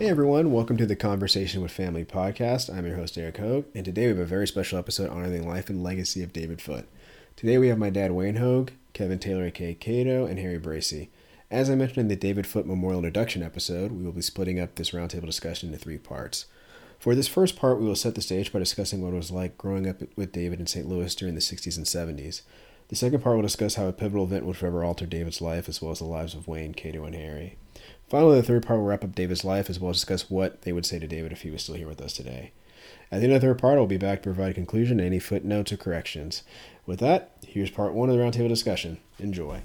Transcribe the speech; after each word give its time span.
Hey 0.00 0.08
everyone, 0.08 0.50
welcome 0.50 0.78
to 0.78 0.86
the 0.86 0.96
Conversation 0.96 1.60
with 1.60 1.72
Family 1.72 2.06
podcast. 2.06 2.74
I'm 2.74 2.86
your 2.86 2.96
host 2.96 3.18
Eric 3.18 3.36
Hogue, 3.36 3.66
and 3.74 3.84
today 3.84 4.04
we 4.04 4.08
have 4.08 4.18
a 4.18 4.24
very 4.24 4.46
special 4.48 4.78
episode 4.78 5.10
honoring 5.10 5.38
the 5.38 5.46
life 5.46 5.68
and 5.68 5.82
legacy 5.82 6.22
of 6.22 6.32
David 6.32 6.62
Foote. 6.62 6.88
Today 7.36 7.58
we 7.58 7.68
have 7.68 7.76
my 7.76 7.90
dad 7.90 8.12
Wayne 8.12 8.36
Hogue, 8.36 8.70
Kevin 8.94 9.18
Taylor 9.18 9.44
aka 9.44 9.74
Cato, 9.74 10.24
and 10.24 10.38
Harry 10.38 10.56
Bracy. 10.56 11.10
As 11.50 11.68
I 11.68 11.74
mentioned 11.74 11.98
in 11.98 12.08
the 12.08 12.16
David 12.16 12.46
Foote 12.46 12.64
Memorial 12.64 13.00
Introduction 13.00 13.42
episode, 13.42 13.92
we 13.92 14.02
will 14.02 14.12
be 14.12 14.22
splitting 14.22 14.58
up 14.58 14.76
this 14.76 14.92
roundtable 14.92 15.26
discussion 15.26 15.68
into 15.68 15.78
three 15.78 15.98
parts. 15.98 16.46
For 16.98 17.14
this 17.14 17.28
first 17.28 17.56
part, 17.56 17.78
we 17.78 17.84
will 17.84 17.94
set 17.94 18.14
the 18.14 18.22
stage 18.22 18.54
by 18.54 18.58
discussing 18.58 19.02
what 19.02 19.12
it 19.12 19.16
was 19.16 19.30
like 19.30 19.58
growing 19.58 19.86
up 19.86 20.00
with 20.16 20.32
David 20.32 20.60
in 20.60 20.66
St. 20.66 20.88
Louis 20.88 21.14
during 21.14 21.34
the 21.34 21.42
60s 21.42 21.76
and 21.76 21.84
70s. 21.84 22.40
The 22.88 22.96
second 22.96 23.22
part 23.22 23.36
will 23.36 23.42
discuss 23.42 23.74
how 23.74 23.86
a 23.86 23.92
pivotal 23.92 24.24
event 24.24 24.46
would 24.46 24.56
forever 24.56 24.82
alter 24.82 25.04
David's 25.04 25.42
life, 25.42 25.68
as 25.68 25.82
well 25.82 25.92
as 25.92 25.98
the 25.98 26.06
lives 26.06 26.32
of 26.32 26.48
Wayne, 26.48 26.72
Cato, 26.72 27.04
and 27.04 27.14
Harry. 27.14 27.58
Finally, 28.10 28.40
the 28.40 28.46
third 28.46 28.66
part 28.66 28.80
will 28.80 28.86
wrap 28.86 29.04
up 29.04 29.14
David's 29.14 29.44
life, 29.44 29.70
as 29.70 29.78
well 29.78 29.90
as 29.90 29.98
discuss 29.98 30.28
what 30.28 30.62
they 30.62 30.72
would 30.72 30.84
say 30.84 30.98
to 30.98 31.06
David 31.06 31.30
if 31.30 31.42
he 31.42 31.50
was 31.50 31.62
still 31.62 31.76
here 31.76 31.86
with 31.86 32.00
us 32.00 32.12
today. 32.12 32.50
At 33.12 33.20
the 33.20 33.26
end 33.26 33.34
of 33.34 33.40
the 33.40 33.46
third 33.46 33.58
part, 33.58 33.78
I'll 33.78 33.86
be 33.86 33.98
back 33.98 34.22
to 34.22 34.32
provide 34.32 34.50
a 34.50 34.54
conclusion 34.54 34.98
and 34.98 35.06
any 35.06 35.20
footnotes 35.20 35.70
or 35.70 35.76
corrections. 35.76 36.42
With 36.86 36.98
that, 36.98 37.30
here's 37.46 37.70
part 37.70 37.94
one 37.94 38.10
of 38.10 38.16
the 38.16 38.22
roundtable 38.22 38.48
discussion. 38.48 38.98
Enjoy. 39.20 39.62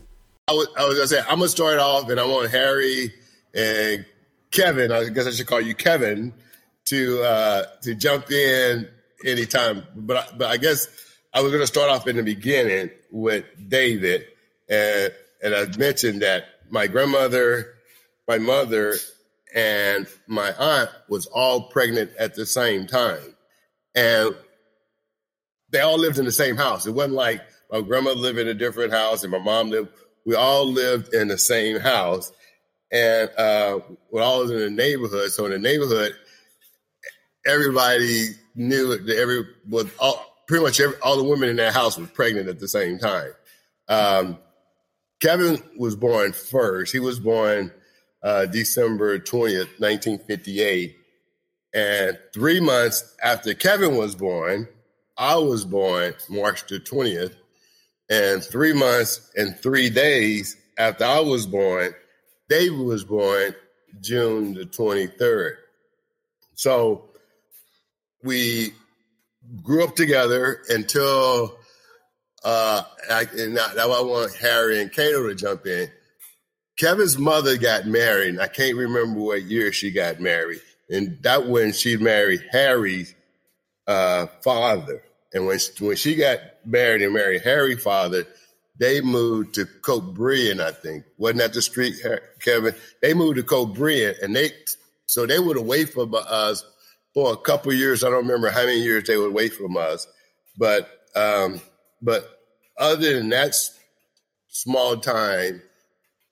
I 0.47 0.53
was, 0.53 0.67
I 0.77 0.85
was 0.85 0.95
gonna 0.95 1.07
say 1.07 1.21
I'm 1.21 1.39
gonna 1.39 1.49
start 1.49 1.79
off, 1.79 2.07
and 2.07 2.19
I 2.19 2.25
want 2.25 2.51
Harry 2.51 3.11
and 3.55 4.05
Kevin. 4.51 4.91
I 4.91 5.09
guess 5.09 5.25
I 5.25 5.31
should 5.31 5.47
call 5.47 5.61
you 5.61 5.73
Kevin 5.73 6.31
to 6.85 7.23
uh, 7.23 7.63
to 7.81 7.95
jump 7.95 8.29
in 8.29 8.87
anytime. 9.25 9.87
But 9.95 10.37
but 10.37 10.51
I 10.51 10.57
guess 10.57 10.87
I 11.33 11.41
was 11.41 11.51
gonna 11.51 11.65
start 11.65 11.89
off 11.89 12.07
in 12.07 12.15
the 12.15 12.23
beginning 12.23 12.91
with 13.09 13.45
David, 13.67 14.25
and 14.69 15.11
and 15.43 15.55
I 15.55 15.65
mentioned 15.77 16.21
that 16.21 16.45
my 16.69 16.85
grandmother 16.85 17.74
my 18.27 18.37
mother 18.37 18.95
and 19.53 20.07
my 20.27 20.51
aunt 20.51 20.89
was 21.07 21.27
all 21.27 21.69
pregnant 21.69 22.11
at 22.19 22.35
the 22.35 22.45
same 22.45 22.87
time. 22.87 23.35
And 23.95 24.35
they 25.71 25.79
all 25.79 25.97
lived 25.97 26.19
in 26.19 26.25
the 26.25 26.31
same 26.31 26.57
house. 26.57 26.85
It 26.85 26.91
wasn't 26.91 27.15
like 27.15 27.41
my 27.71 27.81
grandma 27.81 28.11
lived 28.11 28.39
in 28.39 28.47
a 28.47 28.53
different 28.53 28.91
house 28.91 29.23
and 29.23 29.31
my 29.31 29.39
mom 29.39 29.69
lived. 29.69 29.89
We 30.25 30.35
all 30.35 30.67
lived 30.67 31.13
in 31.13 31.27
the 31.27 31.37
same 31.37 31.79
house. 31.79 32.31
And 32.91 33.29
uh, 33.37 33.79
we 34.11 34.21
all 34.21 34.39
lived 34.39 34.51
in 34.51 34.59
the 34.59 34.83
neighborhood. 34.83 35.31
So 35.31 35.45
in 35.45 35.51
the 35.51 35.59
neighborhood, 35.59 36.13
everybody 37.45 38.29
knew 38.55 38.97
that 38.97 39.17
every 39.17 39.45
was 39.69 39.87
all, 39.99 40.23
pretty 40.47 40.63
much 40.63 40.79
every, 40.79 40.97
all 41.01 41.17
the 41.17 41.23
women 41.23 41.49
in 41.49 41.55
that 41.57 41.73
house 41.73 41.97
were 41.97 42.07
pregnant 42.07 42.49
at 42.49 42.59
the 42.59 42.67
same 42.67 42.99
time. 42.99 43.31
Um, 43.87 44.37
Kevin 45.21 45.61
was 45.77 45.95
born 45.95 46.33
first. 46.33 46.91
He 46.91 46.99
was 46.99 47.19
born 47.19 47.71
uh, 48.25 48.47
December 48.47 49.19
20th, 49.19 49.79
1958. 49.79 50.97
And 51.75 52.17
three 52.33 52.59
months 52.59 53.15
after 53.23 53.53
Kevin 53.53 53.95
was 53.95 54.15
born, 54.15 54.67
I 55.15 55.35
was 55.35 55.63
born 55.63 56.15
March 56.29 56.65
the 56.67 56.79
20th. 56.79 57.35
And 58.09 58.43
three 58.43 58.73
months 58.73 59.31
and 59.35 59.55
three 59.57 59.89
days 59.89 60.57
after 60.77 61.05
I 61.05 61.19
was 61.19 61.45
born, 61.45 61.93
David 62.49 62.79
was 62.79 63.03
born 63.03 63.53
June 64.01 64.53
the 64.53 64.65
23rd. 64.65 65.55
So 66.55 67.09
we 68.23 68.71
grew 69.61 69.83
up 69.83 69.95
together 69.95 70.61
until, 70.69 71.57
uh, 72.43 72.83
I, 73.09 73.27
and 73.37 73.53
now 73.53 73.67
I 73.77 74.01
want 74.01 74.35
Harry 74.35 74.81
and 74.81 74.91
Cato 74.91 75.27
to 75.27 75.35
jump 75.35 75.67
in. 75.67 75.89
Kevin's 76.77 77.17
mother 77.17 77.57
got 77.57 77.85
married, 77.85 78.29
and 78.29 78.41
I 78.41 78.47
can't 78.47 78.75
remember 78.75 79.19
what 79.19 79.43
year 79.43 79.71
she 79.71 79.91
got 79.91 80.19
married. 80.19 80.59
And 80.89 81.17
that 81.23 81.47
when 81.47 81.71
she 81.71 81.97
married 81.97 82.43
Harry's 82.51 83.15
uh, 83.87 84.27
father. 84.43 85.03
And 85.33 85.45
when 85.45 85.59
when 85.79 85.95
she 85.95 86.15
got 86.15 86.39
married 86.65 87.01
and 87.01 87.13
married 87.13 87.41
Harry's 87.41 87.81
father, 87.81 88.25
they 88.77 89.01
moved 89.01 89.55
to 89.55 89.65
Cobrian, 89.65 90.59
I 90.59 90.71
think. 90.71 91.05
Wasn't 91.17 91.39
that 91.39 91.53
the 91.53 91.61
street, 91.61 91.95
Kevin? 92.39 92.75
They 93.01 93.13
moved 93.13 93.37
to 93.37 93.43
Cobrian, 93.43 94.21
and 94.21 94.35
they 94.35 94.51
so 95.05 95.25
they 95.25 95.39
would 95.39 95.57
away 95.57 95.85
from 95.85 96.13
us 96.15 96.63
for 97.13 97.33
a 97.33 97.37
couple 97.37 97.73
years. 97.73 98.03
I 98.03 98.09
don't 98.09 98.25
remember 98.25 98.49
how 98.49 98.65
many 98.65 98.81
years 98.81 99.05
they 99.05 99.17
would 99.17 99.31
away 99.31 99.49
from 99.49 99.77
us, 99.77 100.07
but 100.57 100.89
um, 101.15 101.61
but 102.01 102.29
other 102.77 103.15
than 103.15 103.29
that 103.29 103.55
small 104.47 104.97
time, 104.97 105.61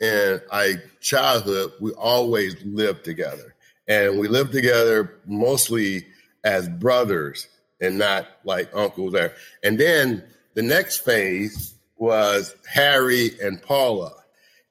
and 0.01 0.41
I 0.51 0.75
childhood, 0.99 1.73
we 1.79 1.91
always 1.93 2.55
lived 2.63 3.03
together. 3.03 3.55
And 3.87 4.19
we 4.19 4.27
lived 4.27 4.53
together 4.53 5.19
mostly 5.25 6.07
as 6.43 6.69
brothers 6.69 7.47
and 7.81 7.97
not 7.97 8.27
like 8.43 8.69
uncles 8.73 9.13
there. 9.13 9.33
And 9.63 9.77
then 9.77 10.23
the 10.53 10.61
next 10.61 10.99
phase 10.99 11.75
was 11.97 12.55
Harry 12.73 13.31
and 13.41 13.61
Paula. 13.61 14.13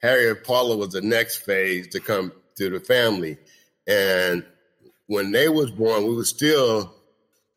Harry 0.00 0.28
and 0.28 0.42
Paula 0.42 0.76
was 0.76 0.90
the 0.90 1.02
next 1.02 1.44
phase 1.44 1.88
to 1.88 2.00
come 2.00 2.32
to 2.56 2.70
the 2.70 2.80
family. 2.80 3.38
And 3.86 4.44
when 5.06 5.30
they 5.32 5.48
was 5.48 5.70
born, 5.70 6.06
we 6.06 6.16
were 6.16 6.24
still 6.24 6.94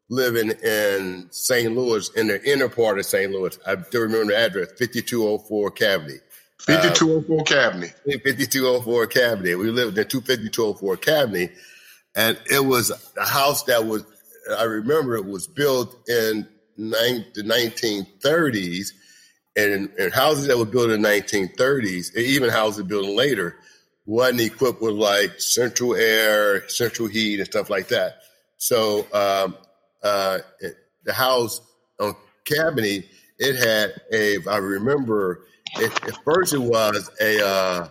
living 0.10 0.52
in 0.64 1.28
St. 1.32 1.76
Louis, 1.76 2.10
in 2.16 2.28
the 2.28 2.44
inner 2.50 2.70
part 2.70 3.00
of 3.00 3.06
St. 3.06 3.32
Louis. 3.32 3.58
I 3.66 3.82
still 3.82 4.04
remember 4.04 4.34
the 4.34 4.38
address, 4.38 4.70
5204 4.78 5.72
Cavity. 5.72 6.20
5204 6.60 7.40
uh, 7.40 7.44
Cabanne. 7.44 7.94
5204 8.24 9.08
Cabanne. 9.08 9.60
We 9.60 9.70
lived 9.72 9.98
in 9.98 10.08
25204 10.08 10.98
Cabanne. 10.98 11.52
And 12.16 12.40
it 12.50 12.64
was 12.64 12.92
a 13.18 13.26
house 13.26 13.64
that 13.64 13.86
was, 13.86 14.06
I 14.58 14.64
remember 14.64 15.16
it 15.16 15.26
was 15.26 15.48
built 15.48 15.96
in 16.08 16.48
the 16.78 17.44
1930s. 17.46 18.90
And, 19.58 19.90
and 19.98 20.14
houses 20.14 20.48
that 20.48 20.58
were 20.58 20.66
built 20.66 20.90
in 20.90 21.02
the 21.02 21.08
1930s, 21.08 22.16
even 22.18 22.50
houses 22.50 22.84
built 22.84 23.06
later, 23.06 23.56
wasn't 24.06 24.42
equipped 24.42 24.82
with 24.82 24.96
like 24.96 25.40
central 25.40 25.96
air, 25.96 26.68
central 26.68 27.08
heat, 27.08 27.40
and 27.40 27.48
stuff 27.48 27.70
like 27.70 27.88
that. 27.88 28.18
So 28.58 29.08
um, 29.14 29.56
uh, 30.04 30.40
the 31.04 31.14
house 31.14 31.62
on 32.00 32.16
Cabanne, 32.46 33.06
it 33.40 33.56
had 33.56 33.94
a, 34.12 34.38
I 34.50 34.58
remember, 34.58 35.46
at, 35.78 36.08
at 36.08 36.24
first 36.24 36.54
it 36.54 36.60
was 36.60 37.10
a 37.22 37.46
uh, 37.46 37.90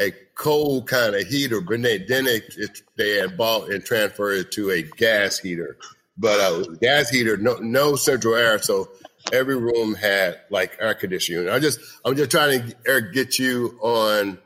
a 0.00 0.12
cold 0.34 0.88
kind 0.88 1.14
of 1.14 1.26
heater, 1.26 1.60
but 1.60 1.82
then, 1.82 2.04
then 2.08 2.26
it, 2.26 2.54
it, 2.56 2.82
they 2.96 3.18
had 3.18 3.36
bought 3.36 3.70
and 3.70 3.84
transferred 3.84 4.38
it 4.38 4.52
to 4.52 4.70
a 4.70 4.82
gas 4.82 5.38
heater. 5.38 5.76
But 6.16 6.40
uh, 6.40 6.62
gas 6.80 7.10
heater, 7.10 7.36
no 7.36 7.54
no 7.56 7.96
central 7.96 8.34
air, 8.34 8.58
so 8.58 8.90
every 9.32 9.56
room 9.56 9.94
had 9.94 10.40
like 10.50 10.76
air 10.80 10.94
conditioning. 10.94 11.48
I 11.48 11.58
just 11.58 11.80
I'm 12.04 12.16
just 12.16 12.30
trying 12.30 12.74
to 12.84 13.10
get 13.12 13.38
you 13.38 13.78
on 13.80 14.38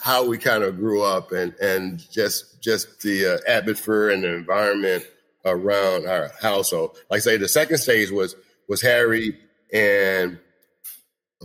how 0.00 0.26
we 0.26 0.38
kind 0.38 0.62
of 0.62 0.76
grew 0.76 1.02
up 1.02 1.32
and 1.32 1.54
and 1.54 1.98
just 2.10 2.62
just 2.62 3.02
the 3.02 3.34
uh, 3.34 3.38
atmosphere 3.46 4.10
and 4.10 4.22
the 4.22 4.34
environment 4.34 5.04
around 5.44 6.06
our 6.06 6.30
household. 6.40 6.96
Like 7.10 7.18
I 7.18 7.20
say, 7.20 7.36
the 7.36 7.48
second 7.48 7.78
stage 7.78 8.10
was 8.10 8.36
was 8.68 8.82
Harry 8.82 9.38
and 9.72 10.38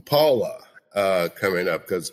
Paula 0.01 0.57
uh, 0.95 1.29
coming 1.35 1.67
up 1.67 1.81
because 1.81 2.11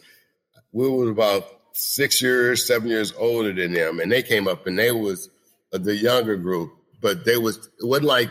we 0.72 0.88
were 0.88 1.10
about 1.10 1.44
six 1.72 2.20
years, 2.20 2.66
seven 2.66 2.88
years 2.88 3.12
older 3.16 3.52
than 3.52 3.72
them, 3.72 4.00
and 4.00 4.10
they 4.10 4.22
came 4.22 4.46
up 4.46 4.66
and 4.66 4.78
they 4.78 4.92
was 4.92 5.28
uh, 5.72 5.78
the 5.78 5.96
younger 5.96 6.36
group, 6.36 6.72
but 7.00 7.24
they 7.24 7.36
was 7.36 7.56
it 7.80 7.86
wasn't 7.86 8.06
like, 8.06 8.30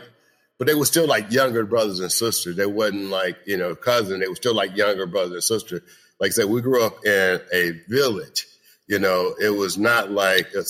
but 0.58 0.68
they 0.68 0.76
were 0.76 0.86
still 0.86 1.08
like 1.08 1.32
younger 1.32 1.66
brothers 1.66 2.00
and 2.00 2.12
sisters. 2.12 2.56
They 2.56 2.66
wasn't 2.66 3.09
like 3.09 3.38
you 3.46 3.58
know 3.58 3.76
cousin. 3.76 4.20
They 4.20 4.28
were 4.28 4.36
still 4.36 4.56
like 4.56 4.76
younger 4.76 5.06
brothers 5.06 5.34
and 5.34 5.44
sisters. 5.44 5.82
Like 6.20 6.30
I 6.30 6.34
said, 6.34 6.46
we 6.46 6.62
grew 6.62 6.86
up 6.86 7.06
in 7.06 7.40
a 7.54 7.72
village. 7.88 8.46
You 8.88 9.00
know, 9.00 9.36
it 9.40 9.52
was 9.52 9.78
not 9.78 10.12
like 10.12 10.54
a, 10.54 10.64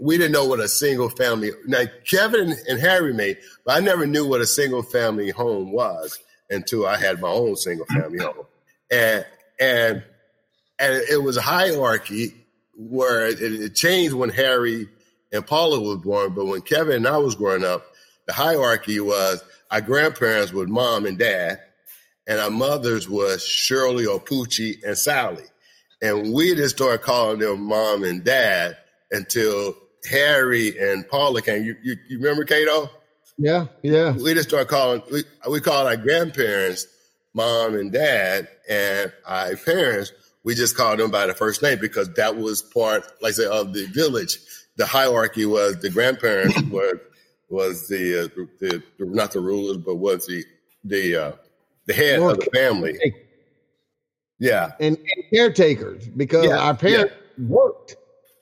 we 0.00 0.16
didn't 0.16 0.32
know 0.32 0.46
what 0.46 0.60
a 0.60 0.68
single 0.68 1.10
family. 1.10 1.50
Now 1.66 1.84
Kevin 2.08 2.54
and 2.68 2.80
Harry 2.80 3.12
made, 3.12 3.38
but 3.64 3.76
I 3.76 3.80
never 3.80 4.06
knew 4.06 4.26
what 4.26 4.40
a 4.40 4.46
single 4.46 4.82
family 4.82 5.30
home 5.30 5.72
was 5.72 6.18
until 6.50 6.86
I 6.86 6.96
had 6.96 7.20
my 7.20 7.28
own 7.28 7.56
single 7.56 7.86
family 7.86 8.18
home. 8.18 8.46
And 8.90 9.24
and 9.60 10.02
and 10.78 10.94
it 11.10 11.22
was 11.22 11.36
a 11.36 11.42
hierarchy 11.42 12.34
where 12.74 13.26
it, 13.26 13.40
it, 13.40 13.74
changed 13.74 14.14
when 14.14 14.30
Harry 14.30 14.88
and 15.32 15.46
Paula 15.46 15.80
was 15.80 15.98
born, 15.98 16.32
but 16.34 16.46
when 16.46 16.62
Kevin 16.62 16.96
and 16.96 17.06
I 17.06 17.18
was 17.18 17.34
growing 17.34 17.64
up, 17.64 17.84
the 18.26 18.32
hierarchy 18.32 18.98
was 19.00 19.44
our 19.70 19.80
grandparents 19.80 20.52
was 20.52 20.68
mom 20.68 21.04
and 21.04 21.18
dad, 21.18 21.60
and 22.26 22.40
our 22.40 22.50
mothers 22.50 23.08
was 23.08 23.44
Shirley 23.44 24.06
or 24.06 24.18
Poochie 24.18 24.82
and 24.84 24.96
Sally. 24.96 25.44
And 26.02 26.32
we 26.32 26.54
just 26.54 26.76
started 26.76 27.02
calling 27.02 27.40
them 27.40 27.66
mom 27.66 28.02
and 28.02 28.24
dad 28.24 28.78
until 29.10 29.74
Harry 30.10 30.78
and 30.78 31.06
Paula 31.06 31.42
came. 31.42 31.62
You, 31.64 31.76
you, 31.82 31.96
you 32.08 32.18
remember 32.18 32.44
Cato? 32.44 32.90
Yeah, 33.40 33.66
yeah. 33.82 34.12
We 34.12 34.34
just 34.34 34.50
start 34.50 34.68
calling 34.68 35.02
we 35.10 35.24
we 35.48 35.60
call 35.60 35.86
our 35.86 35.96
grandparents 35.96 36.86
mom 37.32 37.74
and 37.74 37.90
dad, 37.90 38.48
and 38.68 39.10
our 39.26 39.56
parents 39.56 40.12
we 40.44 40.54
just 40.54 40.76
called 40.76 40.98
them 40.98 41.10
by 41.10 41.26
the 41.26 41.32
first 41.32 41.62
name 41.62 41.78
because 41.80 42.12
that 42.14 42.36
was 42.36 42.62
part, 42.62 43.04
like 43.22 43.30
I 43.30 43.32
say, 43.32 43.46
of 43.46 43.72
the 43.72 43.86
village. 43.86 44.38
The 44.76 44.84
hierarchy 44.84 45.46
was 45.46 45.80
the 45.80 45.88
grandparents 45.88 46.60
were 46.70 47.00
was 47.48 47.88
the, 47.88 48.24
uh, 48.24 48.44
the, 48.60 48.82
not 49.00 49.32
the 49.32 49.40
rulers, 49.40 49.78
but 49.78 49.96
was 49.96 50.26
the 50.26 50.44
the 50.84 51.16
uh, 51.16 51.32
the 51.86 51.94
head 51.94 52.20
of 52.20 52.38
the 52.38 52.48
family. 52.54 52.98
Yeah, 54.38 54.72
and, 54.80 54.98
and 54.98 55.24
caretakers 55.32 56.08
because 56.08 56.44
yeah, 56.44 56.58
our 56.58 56.74
parents 56.74 57.14
yeah. 57.38 57.46
worked. 57.46 57.96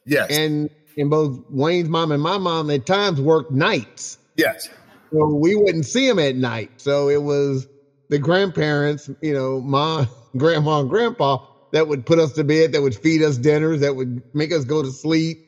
Yes, 0.07 0.37
and 0.37 0.71
and 0.97 1.09
both 1.09 1.39
Wayne's 1.51 1.89
mom 1.89 2.11
and 2.11 2.23
my 2.23 2.39
mom 2.39 2.69
at 2.71 2.85
times 2.85 3.21
worked 3.21 3.53
nights. 3.53 4.19
Yes, 4.37 4.69
so 5.13 5.35
we 5.35 5.55
wouldn't 5.55 5.87
see 5.87 6.07
them 6.07 6.19
at 6.19 6.37
night. 6.37 6.71
So 6.79 7.09
it 7.09 7.23
was 7.23 7.67
the 8.09 8.19
grandparents, 8.19 9.09
you 9.21 9.33
know, 9.33 9.61
mom, 9.61 10.09
grandma, 10.37 10.81
and 10.81 10.91
grandpa 10.91 11.39
that 11.73 11.89
would 11.89 12.07
put 12.07 12.19
us 12.19 12.33
to 12.35 12.45
bed, 12.45 12.73
that 12.73 12.83
would 12.83 12.97
feed 12.97 13.23
us 13.23 13.39
dinners, 13.39 13.81
that 13.81 13.97
would 13.97 14.23
make 14.35 14.53
us 14.53 14.65
go 14.65 14.83
to 14.83 14.91
sleep, 14.91 15.39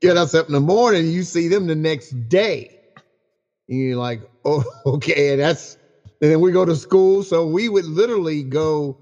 get 0.00 0.16
us 0.16 0.34
up 0.34 0.46
in 0.46 0.52
the 0.54 0.60
morning. 0.60 1.06
You 1.08 1.22
see 1.22 1.48
them 1.48 1.66
the 1.66 1.76
next 1.76 2.10
day. 2.28 2.68
And 3.68 3.78
you're 3.80 3.96
like, 3.96 4.22
oh, 4.44 4.64
okay, 4.86 5.32
and 5.32 5.40
that's 5.40 5.76
and 6.20 6.30
then 6.30 6.40
we 6.40 6.52
go 6.52 6.64
to 6.64 6.76
school. 6.76 7.22
So 7.22 7.46
we 7.46 7.68
would 7.68 7.84
literally 7.86 8.42
go 8.42 8.96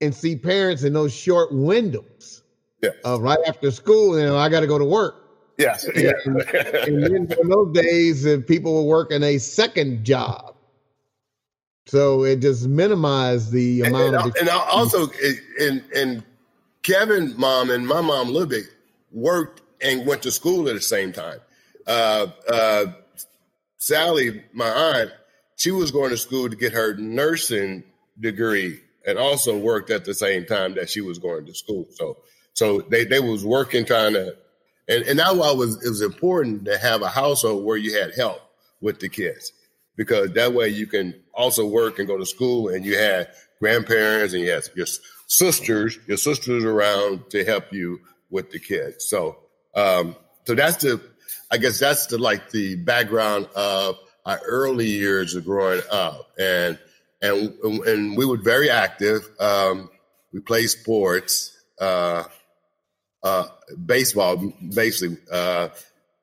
and 0.00 0.14
see 0.14 0.36
parents 0.36 0.82
in 0.82 0.92
those 0.92 1.12
short 1.12 1.50
windows. 1.52 2.42
Yeah. 2.82 2.90
Uh, 3.04 3.20
right 3.20 3.38
after 3.46 3.70
school, 3.70 4.18
you 4.18 4.24
know, 4.24 4.36
I 4.36 4.48
got 4.48 4.60
to 4.60 4.66
go 4.66 4.78
to 4.78 4.84
work. 4.84 5.14
Yes. 5.58 5.88
Yeah. 5.94 6.12
and, 6.24 6.40
and 6.54 7.02
then 7.02 7.38
in 7.40 7.48
those 7.48 7.72
days, 7.72 8.26
people 8.46 8.74
were 8.74 8.88
working 8.88 9.22
a 9.22 9.38
second 9.38 10.04
job. 10.04 10.54
So 11.86 12.24
it 12.24 12.40
just 12.40 12.66
minimized 12.66 13.52
the 13.52 13.82
amount 13.82 14.14
and, 14.14 14.26
of. 14.26 14.36
And 14.36 14.48
also, 14.48 15.08
and 15.60 15.84
and 15.94 16.24
Kevin, 16.82 17.34
mom, 17.36 17.70
and 17.70 17.86
my 17.86 18.00
mom, 18.00 18.32
Libby, 18.32 18.62
worked 19.12 19.60
and 19.82 20.06
went 20.06 20.22
to 20.22 20.32
school 20.32 20.68
at 20.68 20.74
the 20.74 20.80
same 20.80 21.12
time. 21.12 21.40
Uh, 21.86 22.28
uh, 22.48 22.86
Sally, 23.76 24.42
my 24.54 24.68
aunt, 24.68 25.10
she 25.56 25.70
was 25.70 25.90
going 25.90 26.10
to 26.10 26.16
school 26.16 26.48
to 26.48 26.56
get 26.56 26.72
her 26.72 26.94
nursing 26.96 27.84
degree 28.18 28.80
and 29.06 29.18
also 29.18 29.58
worked 29.58 29.90
at 29.90 30.06
the 30.06 30.14
same 30.14 30.46
time 30.46 30.74
that 30.74 30.88
she 30.88 31.02
was 31.02 31.18
going 31.18 31.44
to 31.46 31.54
school. 31.54 31.86
So 31.90 32.16
so 32.54 32.80
they, 32.80 33.04
they 33.04 33.20
was 33.20 33.44
working 33.44 33.84
trying 33.84 34.14
to 34.14 34.36
and, 34.88 35.04
and 35.04 35.18
that's 35.18 35.34
why 35.34 35.50
it 35.50 35.56
was 35.56 35.84
it 35.84 35.88
was 35.88 36.00
important 36.00 36.64
to 36.66 36.78
have 36.78 37.02
a 37.02 37.08
household 37.08 37.64
where 37.64 37.76
you 37.76 37.98
had 37.98 38.14
help 38.14 38.40
with 38.80 39.00
the 39.00 39.08
kids. 39.08 39.52
Because 39.96 40.32
that 40.32 40.52
way 40.52 40.68
you 40.68 40.88
can 40.88 41.14
also 41.32 41.66
work 41.66 41.98
and 42.00 42.08
go 42.08 42.18
to 42.18 42.26
school 42.26 42.68
and 42.68 42.84
you 42.84 42.98
had 42.98 43.28
grandparents 43.60 44.34
and 44.34 44.42
you 44.42 44.50
had 44.50 44.64
your 44.74 44.86
sisters, 45.28 45.98
your 46.08 46.16
sisters 46.16 46.64
around 46.64 47.30
to 47.30 47.44
help 47.44 47.72
you 47.72 48.00
with 48.28 48.50
the 48.50 48.58
kids. 48.58 49.08
So 49.08 49.38
um 49.74 50.16
so 50.44 50.54
that's 50.54 50.78
the 50.78 51.00
I 51.50 51.56
guess 51.56 51.78
that's 51.78 52.06
the 52.06 52.18
like 52.18 52.50
the 52.50 52.76
background 52.76 53.48
of 53.54 53.98
our 54.26 54.40
early 54.44 54.86
years 54.86 55.34
of 55.34 55.44
growing 55.44 55.82
up, 55.90 56.30
and 56.38 56.78
and 57.22 57.54
and 57.86 58.16
we 58.16 58.24
were 58.24 58.36
very 58.36 58.70
active. 58.70 59.22
Um, 59.38 59.90
we 60.32 60.40
played 60.40 60.68
sports, 60.68 61.56
uh, 61.80 62.24
uh, 63.22 63.46
baseball, 63.86 64.52
basically, 64.74 65.18
uh, 65.30 65.68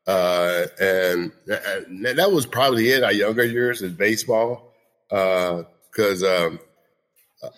uh 0.07 0.65
and, 0.79 1.31
and, 1.47 2.05
that 2.05 2.31
was 2.31 2.45
probably 2.45 2.89
it. 2.89 3.03
Our 3.03 3.13
younger 3.13 3.43
years 3.43 3.81
is 3.81 3.91
baseball, 3.93 4.73
because 5.09 6.23
uh, 6.23 6.47
um, 6.47 6.59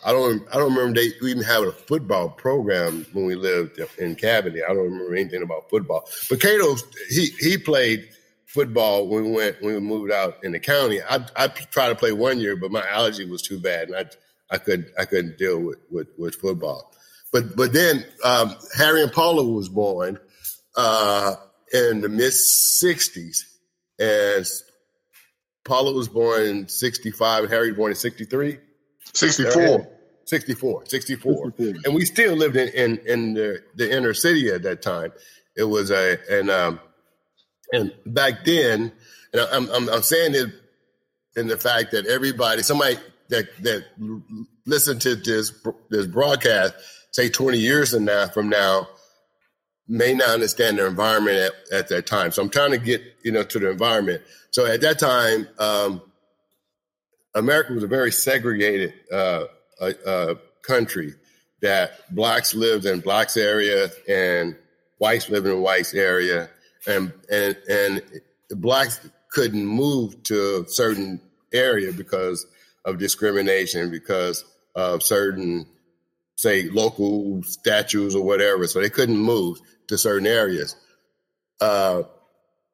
I 0.06 0.12
don't 0.12 0.44
I 0.51 0.57
don't 0.57 0.74
remember 0.74 1.00
they 1.00 1.12
even 1.27 1.44
having 1.44 1.69
a 1.69 1.74
football 1.74 2.30
program 2.30 3.06
when 3.13 3.25
we 3.25 3.35
lived 3.35 3.80
in 3.97 4.15
Cabanne. 4.15 4.63
I 4.63 4.74
don't 4.74 4.91
remember 4.91 5.15
anything 5.15 5.44
about 5.44 5.69
football. 5.69 6.07
But 6.29 6.41
Cato, 6.41 6.75
he 7.09 7.27
he 7.39 7.57
played 7.57 8.09
football 8.45 9.07
when 9.07 9.25
we 9.25 9.31
went 9.31 9.62
when 9.62 9.74
we 9.74 9.79
moved 9.81 10.12
out 10.12 10.38
in 10.44 10.53
the 10.53 10.59
county. 10.59 11.01
I 11.01 11.25
I 11.36 11.47
tried 11.47 11.89
to 11.89 11.95
play 11.95 12.12
one 12.12 12.39
year, 12.39 12.56
but 12.56 12.71
my 12.71 12.88
allergy 12.89 13.25
was 13.25 13.41
too 13.41 13.59
bad, 13.59 13.89
and 13.89 13.97
I 13.97 14.06
I 14.53 14.57
could 14.57 14.91
I 14.97 15.06
couldn't 15.06 15.38
deal 15.38 15.59
with 15.59 15.79
with, 15.89 16.07
with 16.18 16.36
football. 16.36 16.94
But 17.33 17.56
but 17.56 17.74
then 17.74 18.06
um, 18.24 18.56
Harry 18.77 19.01
and 19.01 19.12
Paula 19.12 19.44
was 19.44 19.68
born 19.68 20.19
uh, 20.77 21.35
in 21.74 22.00
the 22.00 22.07
mid 22.07 22.31
'60s, 22.31 23.39
and 24.00 24.45
Paula 25.65 25.91
was 25.94 26.07
born 26.07 26.44
in 26.44 26.68
'65, 26.69 27.44
and 27.44 27.51
Harry 27.51 27.71
was 27.71 27.77
born 27.77 27.91
in 27.91 27.95
'63. 27.95 28.59
64. 29.13 29.89
64, 30.25 30.85
64. 30.85 31.53
And 31.85 31.94
we 31.94 32.06
still 32.06 32.35
lived 32.35 32.56
in, 32.56 32.69
in, 32.69 32.97
in 33.06 33.33
the, 33.33 33.62
the 33.75 33.95
inner 33.95 34.13
city 34.13 34.50
at 34.50 34.63
that 34.63 34.81
time. 34.81 35.12
It 35.56 35.63
was 35.63 35.91
a, 35.91 36.18
and, 36.29 36.50
um, 36.50 36.79
and 37.71 37.94
back 38.06 38.45
then, 38.45 38.91
and 39.33 39.41
I'm, 39.51 39.69
I'm, 39.69 39.89
I'm 39.89 40.01
saying 40.01 40.33
it 40.36 40.50
in 41.36 41.47
the 41.47 41.57
fact 41.57 41.91
that 41.91 42.06
everybody, 42.06 42.63
somebody 42.63 42.97
that, 43.29 43.47
that 43.63 43.86
listened 44.65 45.01
to 45.01 45.15
this, 45.15 45.51
this 45.89 46.07
broadcast, 46.07 46.74
say 47.13 47.30
20 47.30 47.57
years 47.57 47.94
from 47.94 48.06
now, 48.06 48.27
from 48.27 48.50
now, 48.50 48.88
may 49.88 50.13
not 50.13 50.30
understand 50.30 50.77
the 50.77 50.86
environment 50.86 51.38
at, 51.38 51.80
at 51.80 51.88
that 51.89 52.06
time. 52.06 52.31
So 52.31 52.42
I'm 52.42 52.50
trying 52.50 52.71
to 52.71 52.77
get, 52.77 53.01
you 53.24 53.31
know, 53.31 53.44
to 53.44 53.60
the 53.60 53.69
environment. 53.69 54.21
So 54.51 54.65
at 54.65 54.81
that 54.81 55.00
time, 55.00 55.48
um, 55.60 56.01
America 57.36 57.74
was 57.74 57.83
a 57.83 57.88
very 57.88 58.12
segregated 58.12 58.94
uh, 59.12 59.45
uh, 59.80 59.92
uh, 60.06 60.36
country 60.63 61.13
that 61.62 62.13
blacks 62.13 62.54
lived 62.54 62.86
in 62.86 63.00
blacks 63.00 63.38
area 63.38 63.89
and 64.07 64.56
whites 64.98 65.30
lived 65.30 65.48
in 65.48 65.62
whites 65.62 65.94
area 65.94 66.50
and 66.88 67.12
and 67.31 67.57
and 67.69 68.01
blacks 68.51 69.00
couldn't 69.31 69.65
move 69.65 70.21
to 70.24 70.65
a 70.65 70.69
certain 70.69 71.19
area 71.54 71.92
because 71.92 72.45
of 72.86 72.98
discrimination 72.98 73.89
because 73.89 74.45
of 74.75 75.01
certain 75.01 75.65
say 76.35 76.69
local 76.69 77.41
statues 77.44 78.15
or 78.15 78.24
whatever 78.24 78.68
so 78.68 78.81
they 78.81 78.89
couldn't 78.89 79.18
move 79.18 79.59
to 79.88 79.97
certain 79.97 80.27
areas 80.27 80.75
uh, 81.62 82.03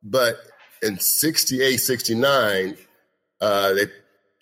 but 0.03 0.37
in 0.81 0.99
68 0.99 1.77
69 1.77 2.77
uh, 3.41 3.73
they 3.73 3.85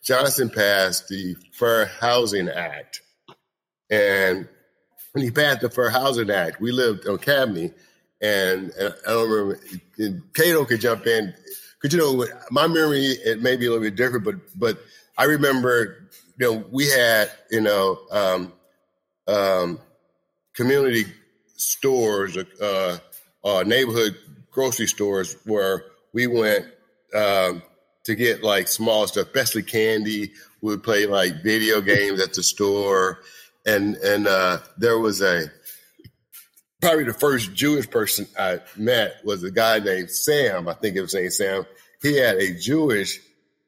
Johnson 0.08 0.50
passed 0.50 1.10
the 1.10 1.36
Fair 1.52 1.86
Housing 1.86 2.48
Act. 2.48 3.02
And 3.90 4.48
when 5.12 5.26
he 5.26 5.32
passed 5.32 5.60
the 5.60 5.70
Fair 5.70 5.90
Housing 5.90 6.32
Act, 6.32 6.62
we 6.62 6.72
lived 6.72 7.06
on 7.10 7.18
Cabanne, 7.18 7.74
and, 8.22 8.72
and 8.80 8.96
I 9.06 9.10
don't 9.10 9.30
remember, 9.30 9.60
Cato 10.34 10.64
could 10.64 10.80
jump 10.80 11.08
in. 11.08 11.34
Because, 11.82 11.94
you 11.94 12.00
know, 12.00 12.26
my 12.52 12.68
memory, 12.68 13.04
it 13.04 13.42
may 13.42 13.58
be 13.58 13.66
a 13.66 13.70
little 13.70 13.84
bit 13.84 13.96
different, 13.96 14.24
but 14.24 14.36
but 14.56 14.80
I 15.18 15.26
remember, 15.26 16.08
you 16.40 16.52
know, 16.52 16.66
we 16.72 16.88
had, 16.88 17.30
you 17.52 17.62
know, 17.62 18.00
um, 18.10 18.54
um, 19.28 19.80
community 20.54 21.06
stores, 21.56 22.38
uh, 22.38 22.98
uh, 23.44 23.64
neighborhood 23.66 24.16
grocery 24.52 24.88
stores 24.88 25.36
where 25.46 25.84
we 26.14 26.28
went 26.28 26.66
um, 27.14 27.62
to 28.06 28.16
get 28.16 28.44
like 28.44 28.68
small 28.68 29.08
stuff, 29.08 29.28
especially 29.28 29.64
candy. 29.64 30.32
We 30.62 30.72
would 30.72 30.84
play 30.84 31.06
like 31.06 31.44
video 31.44 31.82
games 31.82 32.22
at 32.22 32.34
the 32.34 32.42
store, 32.42 33.20
and 33.66 33.96
and 33.98 34.28
uh, 34.28 34.60
there 34.78 34.98
was 34.98 35.22
a 35.22 35.52
probably 36.82 37.04
the 37.04 37.14
first 37.14 37.54
Jewish 37.54 37.90
person 37.90 38.28
I 38.40 38.60
met 38.76 39.18
was 39.24 39.44
a 39.44 39.52
guy 39.52 39.80
named 39.80 40.10
Sam. 40.10 40.68
I 40.68 40.74
think 40.74 40.96
it 40.96 41.02
was 41.02 41.14
named 41.14 41.34
Sam. 41.34 41.66
He 42.02 42.18
had 42.18 42.38
a 42.38 42.58
Jewish 42.58 43.20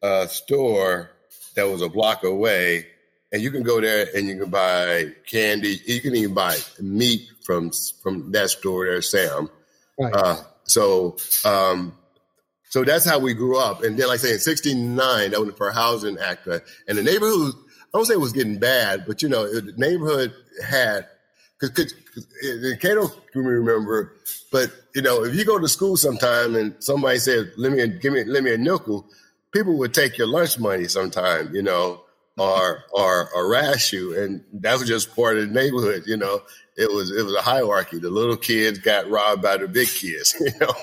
uh, 0.02 0.28
store 0.28 1.12
that 1.56 1.68
was 1.68 1.82
a 1.82 1.90
block 1.90 2.24
away, 2.24 2.88
and 3.32 3.42
you 3.42 3.52
can 3.52 3.64
go 3.64 3.80
there 3.80 4.08
and 4.16 4.28
you 4.28 4.40
can 4.40 4.50
buy 4.50 5.14
candy. 5.30 5.80
You 5.86 6.02
can 6.02 6.16
even 6.16 6.34
buy 6.34 6.58
meat 6.80 7.30
from 7.44 7.72
from 8.02 8.32
that 8.32 8.50
store 8.50 8.86
there, 8.86 9.02
Sam. 9.02 9.50
Right. 9.98 10.14
Uh, 10.14 10.38
so 10.64 11.18
um, 11.46 11.94
so 12.70 12.84
that's 12.84 13.06
how 13.06 13.20
we 13.20 13.34
grew 13.34 13.58
up. 13.58 13.84
And 13.84 13.98
then, 13.98 14.08
like 14.08 14.20
I 14.20 14.24
say, 14.24 14.34
in 14.34 14.40
69, 14.40 15.32
that 15.32 15.40
was 15.40 15.54
Fair 15.56 15.72
Housing 15.72 16.18
Act. 16.20 16.48
And 16.48 16.98
the 16.98 17.04
neighborhood, 17.04 17.54
I 17.94 17.98
don't 17.98 18.06
say 18.06 18.14
it 18.14 18.20
was 18.20 18.32
getting 18.32 18.60
bad, 18.60 19.06
but 19.08 19.24
you 19.24 19.30
know, 19.30 19.52
the 19.52 19.74
neighborhood 19.76 20.34
had, 20.64 21.08
because 21.60 21.94
the 22.42 22.78
Cato 22.80 23.08
can 23.34 23.44
remember, 23.44 24.14
but 24.52 24.72
you 24.94 25.02
know, 25.02 25.24
if 25.24 25.34
you 25.34 25.46
go 25.46 25.58
to 25.58 25.68
school 25.68 25.98
sometime 25.98 26.56
and 26.56 26.76
somebody 26.80 27.18
says, 27.18 27.48
let 27.58 27.72
me, 27.72 27.88
give 27.88 28.14
me, 28.14 28.24
let 28.24 28.44
me 28.44 28.54
a 28.54 28.58
nickel, 28.58 29.08
people 29.52 29.76
would 29.80 29.94
take 29.94 30.20
your 30.20 30.28
lunch 30.28 30.60
money 30.60 30.86
sometime, 30.86 31.54
you 31.56 31.64
know, 31.64 32.04
or, 32.40 33.30
or, 33.36 33.50
rash 33.50 33.94
you. 33.94 34.22
And 34.22 34.44
that 34.62 34.80
was 34.80 34.88
just 34.88 35.16
part 35.16 35.38
of 35.38 35.48
the 35.48 35.54
neighborhood, 35.54 36.04
you 36.06 36.18
know 36.18 36.42
it 36.80 36.90
was 36.90 37.12
it 37.12 37.24
was 37.24 37.36
a 37.36 37.42
hierarchy. 37.42 38.00
The 38.00 38.10
little 38.10 38.38
kids 38.38 38.80
got 38.80 39.10
robbed 39.10 39.42
by 39.42 39.58
the 39.58 39.68
big 39.68 39.90
kids, 39.90 40.34
you 40.40 40.52
know. 40.62 40.74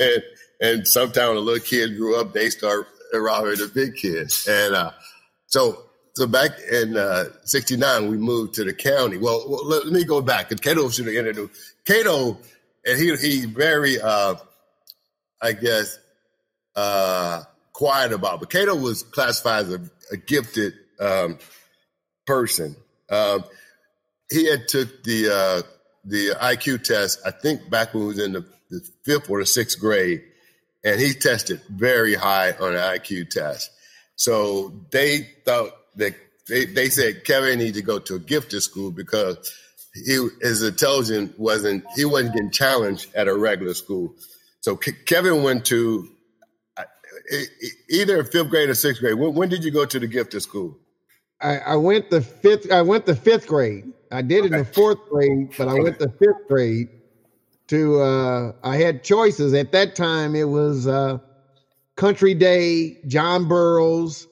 and 0.00 0.22
and 0.60 0.88
sometimes 0.88 1.34
the 1.34 1.40
little 1.40 1.62
kid 1.62 1.98
grew 1.98 2.18
up, 2.18 2.32
they 2.32 2.48
start 2.48 2.88
robbing 3.12 3.56
the 3.56 3.70
big 3.72 3.96
kids. 3.96 4.48
And 4.48 4.74
uh, 4.74 4.92
so 5.46 5.82
so 6.14 6.26
back 6.26 6.52
in 6.72 6.96
uh, 6.96 7.24
'69, 7.44 8.10
we 8.10 8.16
moved 8.16 8.54
to 8.54 8.64
the 8.64 8.72
county. 8.72 9.18
Well, 9.18 9.44
well 9.46 9.66
let, 9.66 9.84
let, 9.84 9.92
me 9.92 10.04
go 10.04 10.22
back. 10.22 10.48
Because 10.48 10.60
Cato 10.62 10.88
should 10.88 11.06
have 11.06 11.14
introduced 11.14 11.52
Cato, 11.84 12.38
and 12.86 12.98
he 12.98 13.14
he 13.16 13.44
very, 13.44 14.00
uh, 14.00 14.36
I 15.42 15.52
guess, 15.52 15.98
uh, 16.74 17.42
quiet 17.80 18.12
about. 18.12 18.40
But 18.40 18.50
Cato 18.50 18.76
was 18.76 19.02
classified 19.02 19.64
as 19.64 19.72
a, 19.72 19.80
a 20.12 20.16
gifted 20.18 20.74
um, 21.00 21.38
person. 22.26 22.76
Um, 23.08 23.44
he 24.30 24.50
had 24.50 24.68
took 24.68 25.02
the 25.02 25.30
uh, 25.30 25.62
the 26.04 26.36
IQ 26.38 26.84
test. 26.84 27.20
I 27.24 27.30
think 27.30 27.70
back 27.70 27.94
when 27.94 28.02
he 28.02 28.08
was 28.08 28.18
in 28.18 28.32
the, 28.34 28.44
the 28.68 28.86
fifth 29.06 29.30
or 29.30 29.40
the 29.40 29.46
sixth 29.46 29.80
grade, 29.80 30.20
and 30.84 31.00
he 31.00 31.14
tested 31.14 31.62
very 31.70 32.14
high 32.14 32.52
on 32.52 32.74
an 32.74 32.98
IQ 32.98 33.30
test. 33.30 33.70
So 34.14 34.74
they 34.90 35.26
thought 35.46 35.72
that 35.96 36.14
they, 36.48 36.66
they 36.66 36.90
said 36.90 37.24
Kevin 37.24 37.60
needed 37.60 37.76
to 37.76 37.82
go 37.82 37.98
to 37.98 38.16
a 38.16 38.18
gifted 38.18 38.62
school 38.62 38.90
because 38.90 39.38
he 39.94 40.28
his 40.42 40.62
intelligence 40.62 41.32
wasn't 41.38 41.84
he 41.96 42.04
wasn't 42.04 42.34
getting 42.34 42.50
challenged 42.50 43.14
at 43.14 43.26
a 43.26 43.34
regular 43.34 43.72
school. 43.72 44.14
So 44.60 44.76
K- 44.76 44.92
Kevin 45.06 45.42
went 45.42 45.64
to 45.66 46.10
either 47.88 48.24
fifth 48.24 48.50
grade 48.50 48.68
or 48.68 48.74
sixth 48.74 49.00
grade. 49.00 49.14
When, 49.14 49.48
did 49.48 49.64
you 49.64 49.70
go 49.70 49.84
to 49.84 49.98
the 49.98 50.06
gifted 50.06 50.42
school? 50.42 50.78
I, 51.40 51.58
I, 51.58 51.76
went 51.76 52.10
the 52.10 52.20
fifth. 52.20 52.70
I 52.70 52.82
went 52.82 53.06
the 53.06 53.16
fifth 53.16 53.46
grade. 53.46 53.92
I 54.12 54.22
did 54.22 54.44
it 54.44 54.52
in 54.52 54.58
the 54.58 54.64
fourth 54.64 54.98
grade, 55.08 55.52
but 55.56 55.68
I 55.68 55.74
went 55.74 55.98
the 55.98 56.10
fifth 56.10 56.48
grade. 56.48 56.88
To 57.68 58.00
uh, 58.00 58.52
I 58.64 58.76
had 58.76 59.04
choices 59.04 59.54
at 59.54 59.70
that 59.72 59.94
time. 59.94 60.34
It 60.34 60.48
was 60.48 60.88
uh, 60.88 61.18
Country 61.96 62.34
Day, 62.34 62.98
John 63.06 63.46
Burroughs, 63.46 64.26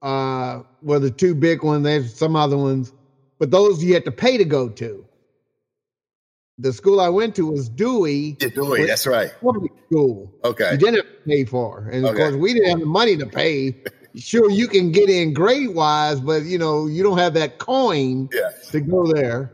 uh, 0.00 0.62
were 0.80 0.98
the 0.98 1.10
two 1.10 1.34
big 1.34 1.62
ones. 1.62 1.84
There's 1.84 2.14
some 2.14 2.34
other 2.34 2.56
ones, 2.56 2.92
but 3.38 3.50
those 3.50 3.84
you 3.84 3.92
had 3.92 4.06
to 4.06 4.12
pay 4.12 4.38
to 4.38 4.44
go 4.44 4.68
to. 4.70 5.04
The 6.58 6.72
school 6.72 7.00
I 7.00 7.08
went 7.08 7.34
to 7.36 7.46
was 7.46 7.68
Dewey. 7.68 8.36
Yeah, 8.40 8.48
Dewey, 8.48 8.86
that's 8.86 9.06
right. 9.06 9.32
Public 9.42 9.72
school. 9.86 10.32
Okay. 10.44 10.72
You 10.72 10.78
didn't 10.78 11.06
pay 11.26 11.44
for. 11.44 11.88
And 11.90 12.04
of 12.04 12.14
course, 12.14 12.34
we 12.34 12.52
didn't 12.52 12.68
have 12.68 12.80
the 12.80 12.86
money 12.86 13.16
to 13.16 13.26
pay. 13.26 13.82
sure, 14.14 14.50
you 14.50 14.68
can 14.68 14.92
get 14.92 15.08
in 15.08 15.32
grade 15.32 15.74
wise, 15.74 16.20
but 16.20 16.44
you 16.44 16.58
know, 16.58 16.86
you 16.86 17.02
don't 17.02 17.18
have 17.18 17.34
that 17.34 17.58
coin 17.58 18.28
yes. 18.32 18.68
to 18.68 18.80
go 18.80 19.10
there. 19.12 19.52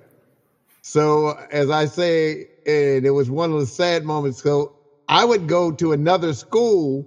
So, 0.83 1.39
as 1.51 1.71
I 1.71 1.87
say, 1.87 2.49
and 2.67 3.07
it 3.07 3.11
was 3.11 3.31
one 3.31 3.53
of 3.53 3.61
the 3.61 3.67
sad 3.67 4.05
moments. 4.05 4.43
So, 4.43 4.75
I 5.09 5.25
would 5.25 5.47
go 5.47 5.71
to 5.73 5.93
another 5.93 6.35
school, 6.35 7.07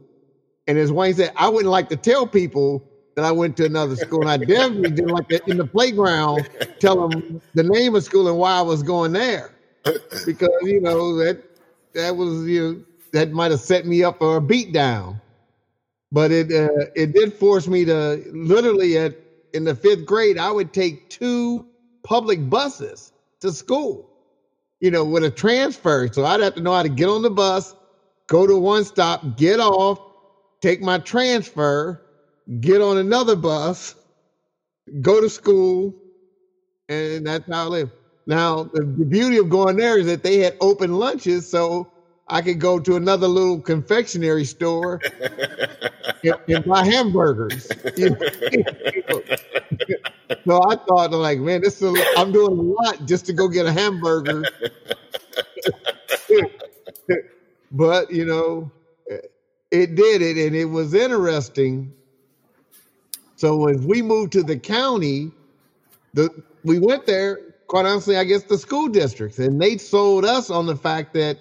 and 0.68 0.78
as 0.78 0.92
Wayne 0.92 1.14
said, 1.14 1.32
I 1.36 1.50
wouldn't 1.50 1.70
like 1.70 1.90
to 1.90 1.96
tell 1.96 2.26
people 2.26 2.88
that 3.16 3.26
I 3.26 3.32
went 3.32 3.58
to 3.58 3.66
another 3.66 3.96
school. 3.96 4.22
And 4.22 4.30
I 4.30 4.38
definitely 4.38 4.92
didn't 4.92 5.12
like 5.12 5.28
to, 5.30 5.42
in 5.50 5.58
the 5.58 5.68
playground 5.68 6.50
tell 6.80 7.08
them 7.08 7.42
the 7.54 7.64
name 7.64 7.96
of 7.96 8.04
school 8.04 8.28
and 8.28 8.38
why 8.38 8.54
I 8.54 8.62
was 8.62 8.84
going 8.84 9.12
there. 9.12 9.54
Because, 10.26 10.50
you 10.64 10.82
know, 10.82 11.16
that 11.18 11.44
that 11.94 12.16
was 12.16 12.48
you 12.48 12.62
know, 12.62 12.84
that 13.14 13.32
might 13.32 13.52
have 13.52 13.60
set 13.60 13.86
me 13.86 14.04
up 14.04 14.20
for 14.20 14.38
a 14.38 14.42
beat 14.42 14.74
down. 14.74 15.20
But 16.12 16.32
it 16.32 16.52
uh, 16.52 16.86
it 16.96 17.14
did 17.14 17.34
force 17.34 17.68
me 17.68 17.86
to 17.86 18.24
literally 18.32 18.98
at 18.98 19.16
in 19.54 19.64
the 19.64 19.76
fifth 19.76 20.06
grade, 20.06 20.38
I 20.38 20.52
would 20.52 20.74
take 20.74 21.10
two 21.10 21.66
public 22.04 22.50
buses 22.50 23.12
to 23.42 23.52
school, 23.52 24.10
you 24.80 24.92
know, 24.92 25.04
with 25.04 25.24
a 25.24 25.32
transfer. 25.32 26.10
So 26.12 26.26
I'd 26.26 26.42
have 26.42 26.56
to 26.56 26.62
know 26.62 26.74
how 26.74 26.84
to 26.84 26.90
get 26.90 27.10
on 27.10 27.22
the 27.22 27.30
bus, 27.30 27.76
go 28.28 28.48
to 28.48 28.58
one 28.58 28.86
stop, 28.86 29.38
get 29.38 29.60
off, 29.60 30.00
take 30.62 30.82
my 30.82 31.00
transfer, 31.00 32.02
get 32.60 32.82
on 32.82 32.98
another 32.98 33.36
bus, 33.36 33.96
go 35.02 35.22
to 35.22 35.30
school, 35.30 35.94
and 36.90 37.26
that's 37.26 37.48
how 37.48 37.66
I 37.66 37.68
live. 37.68 37.92
Now, 38.26 38.64
the, 38.64 38.82
the 38.82 39.06
beauty 39.06 39.38
of 39.38 39.50
going 39.50 39.78
there 39.78 39.98
is 39.98 40.06
that 40.06 40.24
they 40.24 40.40
had 40.40 40.56
open 40.62 40.94
lunches, 40.94 41.50
so 41.50 41.92
I 42.28 42.42
could 42.42 42.60
go 42.60 42.80
to 42.80 42.96
another 42.96 43.28
little 43.28 43.60
confectionery 43.60 44.46
store 44.46 45.02
and, 46.24 46.36
and, 46.48 46.66
buy 46.66 46.86
hamburgers. 46.86 47.66
so 50.46 50.62
I 50.70 50.76
thought, 50.76 51.12
like, 51.12 51.40
man, 51.40 51.62
this 51.62 51.82
is 51.82 51.96
a, 51.96 52.04
I'm 52.18 52.32
doing 52.32 52.58
a 52.58 52.62
lot 52.62 53.06
just 53.06 53.26
to 53.26 53.34
go 53.34 53.48
get 53.48 53.66
a 53.66 53.72
hamburger. 53.72 54.44
but 57.72 58.12
you 58.12 58.26
know, 58.26 58.72
eh, 59.10 59.18
it 59.72 59.96
did 59.96 60.22
it, 60.22 60.38
and 60.38 60.56
it 60.56 60.66
was 60.66 60.94
interesting 60.94 61.92
so 63.42 63.68
as 63.68 63.84
we 63.84 64.04
moved 64.04 64.34
to 64.34 64.44
the 64.44 64.56
county, 64.56 65.32
the 66.14 66.30
we 66.64 66.78
went 66.78 67.08
there, 67.08 67.51
quite 67.72 67.88
honestly, 67.88 68.18
I 68.18 68.26
guess 68.26 68.44
the 68.44 68.60
school 68.60 68.90
districts, 68.90 69.40
and 69.40 69.62
they 69.62 69.78
sold 69.78 70.26
us 70.26 70.52
on 70.52 70.68
the 70.68 70.76
fact 70.76 71.14
that 71.14 71.40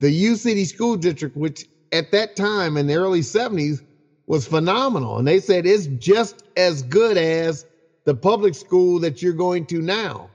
the 0.00 0.10
U 0.10 0.36
City 0.36 0.66
School 0.66 0.96
District, 0.96 1.34
which 1.34 1.64
at 1.92 2.10
that 2.12 2.36
time 2.36 2.76
in 2.76 2.86
the 2.88 2.96
early 2.96 3.22
70s 3.22 3.80
was 4.26 4.46
phenomenal. 4.46 5.18
And 5.18 5.26
they 5.26 5.40
said 5.40 5.66
it's 5.66 5.88
just 5.98 6.42
as 6.56 6.82
good 6.82 7.16
as 7.16 7.64
the 8.04 8.14
public 8.14 8.54
school 8.54 9.00
that 9.00 9.22
you're 9.22 9.32
going 9.32 9.64
to 9.66 9.80
now. 9.80 10.30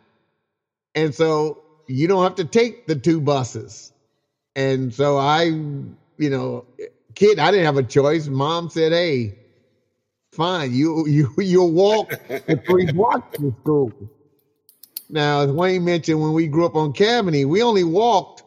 And 0.95 1.15
so 1.15 1.59
you 1.87 2.07
don't 2.07 2.23
have 2.23 2.35
to 2.35 2.45
take 2.45 2.87
the 2.87 2.95
two 2.95 3.21
buses. 3.21 3.93
And 4.55 4.93
so 4.93 5.17
I, 5.17 5.43
you 5.43 5.95
know, 6.17 6.65
kid, 7.15 7.39
I 7.39 7.51
didn't 7.51 7.67
have 7.67 7.77
a 7.77 7.83
choice. 7.83 8.27
Mom 8.27 8.69
said, 8.69 8.91
Hey, 8.93 9.35
fine. 10.33 10.73
You 10.73 11.05
you 11.07 11.29
you'll 11.39 11.71
walk 11.73 12.09
the 12.47 12.59
three 12.67 12.87
blocks 12.87 13.27
to 13.39 13.53
school. 13.63 13.93
Now, 15.11 15.41
as 15.41 15.51
Wayne 15.51 15.83
mentioned, 15.83 16.21
when 16.21 16.33
we 16.33 16.47
grew 16.47 16.65
up 16.65 16.75
on 16.75 16.93
Cabanne, 16.93 17.47
we 17.47 17.61
only 17.61 17.83
walked 17.83 18.43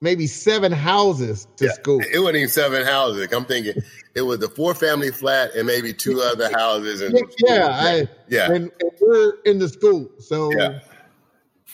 maybe 0.00 0.26
seven 0.28 0.70
houses 0.70 1.48
to 1.56 1.66
yeah, 1.66 1.72
school. 1.72 2.00
It 2.00 2.20
wasn't 2.20 2.36
even 2.36 2.48
seven 2.48 2.86
houses. 2.86 3.28
I'm 3.32 3.44
thinking 3.44 3.74
it 4.14 4.22
was 4.22 4.42
a 4.42 4.48
four 4.48 4.74
family 4.74 5.10
flat 5.10 5.54
and 5.54 5.66
maybe 5.66 5.92
two 5.92 6.20
other 6.20 6.50
houses. 6.52 7.00
And 7.00 7.18
yeah, 7.38 7.68
I, 7.70 8.08
yeah. 8.28 8.52
And, 8.52 8.70
and, 8.80 8.90
we're 9.00 9.34
in 9.44 9.58
the 9.58 9.68
school, 9.68 10.08
so 10.18 10.52
yeah. 10.52 10.80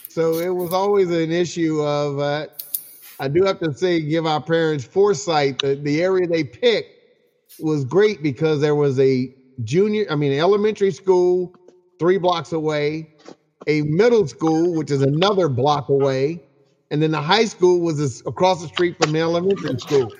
so 0.08 0.34
it 0.34 0.54
was 0.54 0.72
always 0.72 1.10
an 1.10 1.30
issue 1.30 1.80
of. 1.82 2.18
Uh, 2.18 2.46
I 3.20 3.28
do 3.28 3.44
have 3.44 3.60
to 3.60 3.72
say, 3.72 4.00
give 4.00 4.26
our 4.26 4.42
parents 4.42 4.84
foresight. 4.84 5.60
The, 5.60 5.76
the 5.76 6.02
area 6.02 6.26
they 6.26 6.42
picked 6.42 6.90
was 7.60 7.84
great 7.84 8.22
because 8.22 8.60
there 8.60 8.74
was 8.74 8.98
a 8.98 9.32
junior, 9.62 10.04
I 10.10 10.16
mean, 10.16 10.32
elementary 10.32 10.90
school 10.90 11.54
three 11.98 12.18
blocks 12.18 12.52
away, 12.52 13.14
a 13.66 13.82
middle 13.82 14.26
school, 14.26 14.74
which 14.74 14.90
is 14.90 15.02
another 15.02 15.48
block 15.48 15.88
away, 15.88 16.40
and 16.90 17.02
then 17.02 17.10
the 17.10 17.20
high 17.20 17.44
school 17.44 17.80
was 17.80 18.22
across 18.26 18.62
the 18.62 18.68
street 18.68 18.96
from 19.00 19.12
the 19.12 19.20
elementary 19.20 19.78
school. 19.78 20.12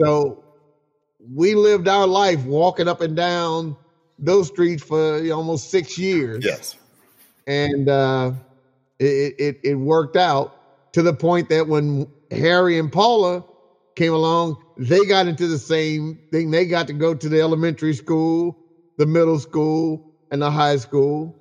So 0.00 0.42
we 1.34 1.54
lived 1.54 1.88
our 1.88 2.06
life 2.06 2.44
walking 2.44 2.88
up 2.88 3.00
and 3.00 3.14
down 3.14 3.76
those 4.18 4.48
streets 4.48 4.82
for 4.82 5.20
almost 5.30 5.70
six 5.70 5.98
years. 5.98 6.44
Yes. 6.44 6.76
And 7.46 7.88
uh, 7.88 8.32
it, 8.98 9.34
it, 9.38 9.60
it 9.62 9.74
worked 9.74 10.16
out 10.16 10.92
to 10.92 11.02
the 11.02 11.14
point 11.14 11.48
that 11.48 11.66
when 11.66 12.06
Harry 12.30 12.78
and 12.78 12.92
Paula 12.92 13.44
came 13.96 14.12
along, 14.12 14.56
they 14.76 15.04
got 15.04 15.26
into 15.26 15.46
the 15.46 15.58
same 15.58 16.18
thing. 16.30 16.50
They 16.50 16.66
got 16.66 16.86
to 16.88 16.92
go 16.92 17.14
to 17.14 17.28
the 17.28 17.40
elementary 17.40 17.94
school, 17.94 18.56
the 18.96 19.06
middle 19.06 19.38
school, 19.38 20.12
and 20.30 20.40
the 20.40 20.50
high 20.50 20.76
school. 20.76 21.36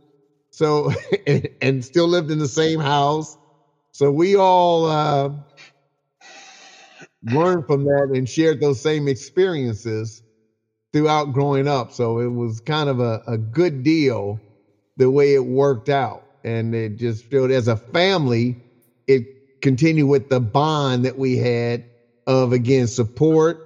So, 0.59 0.91
and, 1.27 1.49
and 1.61 1.85
still 1.85 2.07
lived 2.07 2.31
in 2.31 2.39
the 2.39 2.49
same 2.49 2.81
house. 2.81 3.37
So 3.93 4.11
we 4.11 4.35
all 4.35 4.85
uh, 4.85 5.29
learned 7.23 7.65
from 7.67 7.85
that 7.85 8.09
and 8.13 8.29
shared 8.29 8.61
those 8.61 8.81
same 8.81 9.07
experiences 9.07 10.23
throughout 10.93 11.31
growing 11.33 11.67
up. 11.67 11.91
So 11.91 12.19
it 12.19 12.29
was 12.31 12.59
kind 12.61 12.89
of 12.89 12.99
a, 12.99 13.21
a 13.27 13.37
good 13.37 13.83
deal 13.83 14.41
the 14.97 15.09
way 15.11 15.33
it 15.33 15.45
worked 15.45 15.89
out. 15.89 16.23
And 16.43 16.75
it 16.75 16.95
just 16.95 17.25
felt 17.25 17.51
as 17.51 17.67
a 17.67 17.77
family, 17.77 18.57
it 19.07 19.23
continued 19.61 20.07
with 20.07 20.29
the 20.29 20.39
bond 20.39 21.05
that 21.05 21.17
we 21.17 21.37
had 21.37 21.83
of 22.27 22.53
again 22.53 22.87
support 22.87 23.59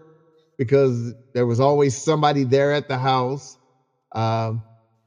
because 0.57 1.13
there 1.33 1.47
was 1.47 1.59
always 1.61 1.97
somebody 1.97 2.45
there 2.45 2.73
at 2.73 2.87
the 2.87 2.97
house. 2.99 3.57
Um, 4.13 4.63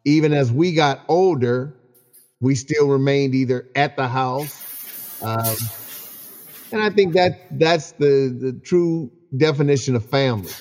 even 0.07 0.35
as 0.35 0.53
we 0.53 0.75
got 0.75 1.01
older, 1.09 1.76
we 2.41 2.55
still 2.55 2.89
remained 2.89 3.35
either 3.35 3.67
at 3.75 3.97
the 3.97 4.09
house. 4.09 4.65
Um, 5.23 5.57
and 6.73 6.83
I 6.83 6.91
think 6.91 7.15
that 7.15 7.33
that's 7.51 7.93
the, 7.93 8.37
the 8.39 8.53
true 8.65 9.11
definition 9.37 9.97
of 9.97 10.05
family 10.05 10.53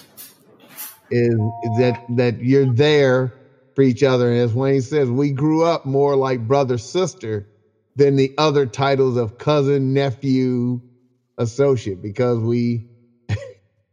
is, 1.11 1.35
that 1.79 1.99
that 2.15 2.39
you're 2.41 2.73
there 2.73 3.33
for 3.75 3.81
each 3.81 4.03
other. 4.03 4.31
And 4.31 4.39
as 4.39 4.53
Wayne 4.53 4.81
says, 4.81 5.09
we 5.09 5.31
grew 5.31 5.63
up 5.63 5.85
more 5.85 6.15
like 6.15 6.47
brother 6.47 6.77
sister 6.77 7.47
than 7.95 8.15
the 8.15 8.33
other 8.37 8.65
titles 8.65 9.17
of 9.17 9.37
cousin, 9.37 9.93
nephew, 9.93 10.81
associate 11.37 12.01
because 12.01 12.39
we 12.39 12.85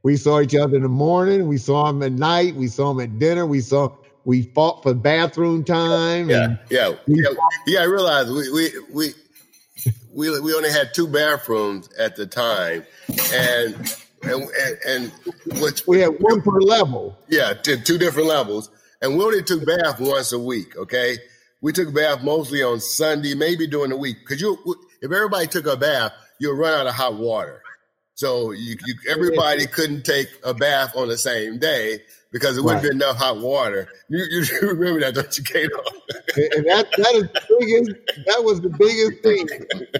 we 0.03 0.17
saw 0.17 0.41
each 0.41 0.55
other 0.55 0.77
in 0.77 0.83
the 0.83 0.89
morning, 0.89 1.47
we 1.49 1.59
saw 1.59 1.89
him 1.89 2.03
at 2.03 2.13
night, 2.13 2.55
we 2.57 2.69
saw 2.69 2.91
him 2.93 3.01
at 3.01 3.19
dinner, 3.19 3.47
we 3.47 3.61
saw 3.61 3.89
we 4.25 4.43
fought 4.43 4.83
for 4.83 4.95
bathroom 4.95 5.65
time. 5.65 6.31
Yeah, 6.31 6.45
and 6.45 6.59
yeah, 6.71 6.95
yeah. 7.07 7.29
Yeah, 7.67 7.81
I 7.81 7.85
realized 7.85 8.31
we 8.31 8.51
we 8.51 8.71
we 8.93 9.13
we 10.15 10.41
we 10.41 10.55
only 10.55 10.71
had 10.71 10.95
two 10.95 11.09
bathrooms 11.09 11.89
at 11.99 12.17
the 12.17 12.27
time, 12.27 12.85
and 13.33 13.75
and 14.23 14.43
and, 14.43 14.79
and 14.87 15.13
which 15.61 15.87
we 15.87 16.01
had 16.01 16.21
one 16.21 16.43
per 16.43 16.61
level. 16.61 17.19
yeah, 17.29 17.55
t- 17.55 17.81
two 17.81 17.99
different 17.99 18.29
levels, 18.29 18.71
and 19.01 19.17
we 19.17 19.25
only 19.25 19.43
took 19.43 19.65
bath 19.67 20.01
once 20.01 20.33
a 20.33 20.39
week. 20.39 20.77
Okay, 20.77 21.19
we 21.61 21.73
took 21.73 21.93
bath 21.93 22.23
mostly 22.23 22.63
on 22.63 22.81
Sunday, 22.81 23.35
maybe 23.35 23.67
during 23.67 23.91
the 23.91 23.97
week, 23.97 24.19
because 24.21 24.41
you 24.41 24.59
if 25.01 25.11
everybody 25.11 25.47
took 25.47 25.67
a 25.67 25.77
bath, 25.77 26.13
you'll 26.39 26.57
run 26.57 26.81
out 26.81 26.87
of 26.87 26.95
hot 26.95 27.15
water. 27.15 27.63
So 28.15 28.53
you, 28.53 28.77
you 28.87 28.95
everybody 29.09 29.67
couldn't 29.67 30.05
take 30.05 30.29
a 30.45 30.55
bath 30.55 30.95
on 30.97 31.09
the 31.09 31.19
same 31.19 31.59
day 31.59 32.01
because 32.33 32.57
it 32.59 32.63
wouldn't 32.65 32.83
Right. 32.83 32.91
be 32.91 32.97
enough 32.97 33.17
hot 33.17 33.39
water. 33.39 33.89
You, 34.09 34.25
you 34.31 34.45
remember 34.71 35.01
that, 35.01 35.15
don't 35.15 35.39
you, 35.39 35.45
Cato? 35.45 35.83
And 36.57 36.67
that 36.67 36.91
that 36.97 37.15
is 37.15 37.25
the 37.25 37.43
biggest 37.61 38.27
that 38.27 38.43
was 38.45 38.61
the 38.61 38.71
biggest 38.71 39.23
thing. 39.23 39.47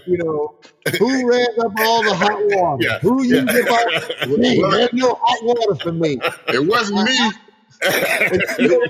You 0.07 0.19
know, 0.19 0.55
who 0.99 1.29
ran 1.31 1.47
up 1.61 1.73
all 1.79 2.03
the 2.03 2.15
hot 2.15 2.39
water? 2.45 2.83
Yeah, 2.85 2.99
Who 3.01 3.23
used 3.23 3.51
yeah. 3.53 3.61
up 3.73 4.29
all 4.29 4.37
me? 4.39 4.61
There's 4.61 4.93
no 4.95 5.19
hot 5.21 5.45
water 5.45 5.75
for 5.83 5.93
me. 5.93 6.19
It 6.49 6.67
wasn't 6.67 7.05
me. 7.05 7.19
And, 7.85 8.41
you 8.61 8.69
know, 8.69 8.81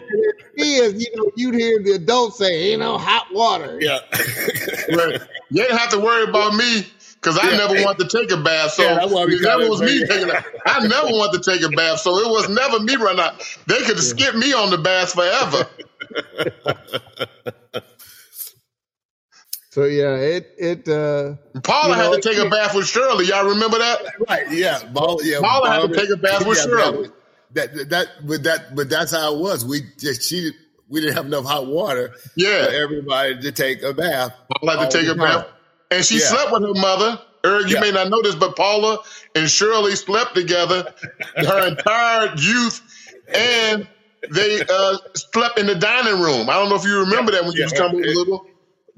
is, 0.56 1.02
you 1.02 1.06
know, 1.16 1.30
you'd 1.34 1.54
hear 1.54 1.82
the 1.82 1.92
adults 1.92 2.36
say, 2.36 2.72
you 2.72 2.76
know, 2.76 2.98
hot 2.98 3.26
water. 3.32 3.78
yeah. 3.80 4.00
Right. 4.94 5.18
You 5.50 5.62
didn't 5.62 5.78
have 5.78 5.88
to 5.92 5.98
worry 5.98 6.24
about 6.28 6.54
me 6.54 6.86
because 7.22 7.38
I 7.38 7.50
Yeah. 7.50 7.56
never 7.58 7.74
wanted 7.84 8.08
to 8.10 8.18
take 8.18 8.32
a 8.32 8.36
bath. 8.38 8.72
So 8.72 8.82
Yeah, 8.82 9.04
it 9.04 9.42
never 9.42 9.68
was 9.70 9.80
me 9.80 10.06
taking 10.06 10.30
a 10.30 10.44
I 10.66 10.86
never 10.86 11.08
wanted 11.08 11.42
to 11.42 11.50
take 11.52 11.62
a 11.62 11.70
bath. 11.70 12.00
So 12.00 12.18
it 12.18 12.28
was 12.28 12.48
never 12.48 12.80
me 12.80 12.96
running 12.96 13.20
out. 13.20 13.42
They 13.68 13.78
could 13.78 13.96
have 13.96 14.02
skipped 14.04 14.36
me 14.36 14.52
on 14.52 14.70
the 14.70 14.78
bath 14.78 15.12
forever. 15.14 15.66
So 19.70 19.84
yeah, 19.84 20.16
it 20.16 20.54
it 20.58 20.88
uh 20.88 21.36
Paula 21.62 21.96
You 21.96 22.02
know, 22.02 22.12
had 22.12 22.22
to 22.22 22.28
take 22.28 22.38
a 22.38 22.50
bath 22.50 22.74
with 22.74 22.86
Shirley. 22.86 23.26
Y'all 23.26 23.48
remember 23.48 23.78
that? 23.78 24.00
Right, 24.28 24.50
yeah. 24.52 24.80
Paula, 24.92 25.22
yeah, 25.24 25.40
Paula 25.40 25.70
had 25.70 25.90
to 25.90 25.96
take 25.98 26.10
a 26.10 26.16
bath 26.18 26.46
with 26.46 26.58
yeah, 26.58 26.64
Shirley. 26.64 27.08
That, 27.52 27.74
that, 27.74 27.90
that, 27.90 28.08
but 28.26 28.42
that, 28.44 28.74
but 28.76 28.90
that's 28.90 29.12
how 29.12 29.34
it 29.34 29.40
was. 29.40 29.64
We 29.64 29.80
just, 29.98 30.22
she, 30.28 30.52
we 30.88 31.00
didn't 31.00 31.16
have 31.16 31.26
enough 31.26 31.44
hot 31.46 31.66
water 31.66 32.12
Yeah. 32.36 32.66
for 32.66 32.72
everybody 32.72 33.40
to 33.40 33.52
take 33.52 33.82
a 33.82 33.94
bath. 33.94 34.34
Paula 34.60 34.72
had 34.78 34.84
all 34.84 34.90
to 34.90 34.98
take 34.98 35.08
a 35.08 35.14
bath. 35.14 35.46
And 35.92 36.06
she 36.06 36.20
Yeah. 36.20 36.20
slept 36.20 36.52
with 36.52 36.62
her 36.64 36.82
mother. 36.82 37.18
Eric, 37.46 37.70
you 37.70 37.76
Yeah. 37.76 37.80
may 37.80 37.92
not 37.92 38.10
know 38.10 38.22
this, 38.22 38.36
but 38.36 38.56
Paula 38.56 38.98
and 39.36 39.50
Shirley 39.50 39.96
slept 39.96 40.36
together 40.36 40.84
her 41.44 41.68
entire 41.68 42.34
youth, 42.36 42.80
and 43.34 43.84
they 44.34 44.62
uh, 44.68 44.98
slept 45.34 45.58
in 45.60 45.66
the 45.66 45.76
dining 45.76 46.20
room. 46.22 46.50
I 46.50 46.54
don't 46.54 46.70
know 46.70 46.76
if 46.76 46.84
you 46.84 47.00
remember 47.00 47.32
that 47.32 47.44
when 47.44 47.54
you 47.54 47.62
Yeah. 47.62 47.64
was 47.64 47.74
coming 47.74 47.96
a 48.04 48.08
little. 48.18 48.42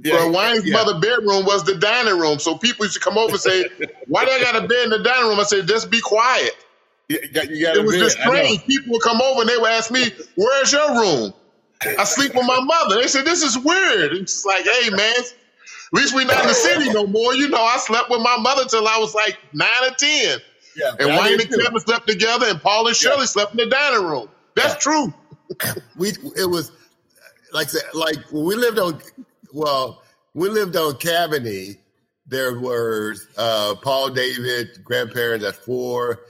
Yeah. 0.02 0.12
Well, 0.12 0.32
Wayne's 0.32 0.66
Yeah. 0.66 0.72
mother 0.72 0.98
bedroom 1.00 1.46
was 1.46 1.64
the 1.64 1.76
dining 1.76 2.18
room, 2.18 2.38
so 2.40 2.58
people 2.58 2.86
used 2.86 2.94
to 2.96 3.00
come 3.00 3.18
over 3.18 3.32
and 3.34 3.40
say, 3.42 3.66
"Why 4.06 4.24
do 4.24 4.32
I 4.32 4.40
got 4.40 4.56
a 4.56 4.66
bed 4.66 4.84
in 4.84 4.90
the 4.90 5.02
dining 5.02 5.28
room?" 5.30 5.40
I 5.40 5.44
said, 5.44 5.68
"Just 5.68 5.90
be 5.90 6.00
quiet." 6.02 6.52
You 7.08 7.20
got, 7.32 7.48
you 7.50 7.64
got 7.64 7.78
It 7.78 7.84
was 7.84 7.98
just. 7.98 8.18
Strange. 8.20 8.60
People 8.68 8.92
would 8.92 9.02
come 9.02 9.22
over 9.22 9.42
and 9.42 9.50
they 9.50 9.58
would 9.58 9.70
ask 9.70 9.90
me, 9.90 10.12
"Where's 10.36 10.72
your 10.72 11.00
room?" 11.00 11.32
I 11.98 12.04
sleep 12.04 12.32
with 12.34 12.46
my 12.46 12.60
mother. 12.62 13.00
They 13.00 13.08
said, 13.08 13.24
"This 13.26 13.42
is 13.42 13.58
weird." 13.58 14.12
It's 14.14 14.44
like, 14.46 14.64
"Hey, 14.64 14.90
man." 14.90 15.14
At 15.94 16.00
least 16.00 16.14
we 16.14 16.24
not 16.24 16.42
in 16.42 16.48
the 16.48 16.54
city 16.54 16.90
no 16.90 17.06
more. 17.06 17.34
You 17.34 17.48
know, 17.48 17.62
I 17.62 17.76
slept 17.76 18.10
with 18.10 18.20
my 18.20 18.36
mother 18.38 18.64
till 18.64 18.86
I 18.88 18.98
was 18.98 19.14
like 19.14 19.38
nine 19.52 19.68
or 19.84 19.94
ten. 19.94 20.40
Yeah, 20.76 20.90
And 20.98 21.08
Wayne 21.08 21.40
and. 21.40 21.48
Kevin 21.48 21.78
slept 21.78 22.08
together, 22.08 22.46
and 22.48 22.60
Paul 22.60 22.88
and 22.88 22.96
Shirley 22.96 23.26
slept 23.26 23.52
in 23.52 23.58
the 23.58 23.66
dining 23.66 24.04
room. 24.04 24.28
That's 24.56 24.82
true. 24.82 25.14
we 25.96 26.10
it 26.36 26.50
was 26.50 26.72
like 27.52 27.68
like 27.92 28.16
when 28.32 28.44
we 28.44 28.56
lived 28.56 28.78
on 28.78 29.00
well 29.52 30.02
we 30.32 30.48
lived 30.48 30.74
on 30.74 30.94
Cabanne 30.94 31.78
there 32.26 32.58
were 32.58 33.14
uh 33.36 33.74
Paul 33.82 34.10
David 34.10 34.82
grandparents 34.82 35.44
at 35.44 35.54
four 35.54 36.22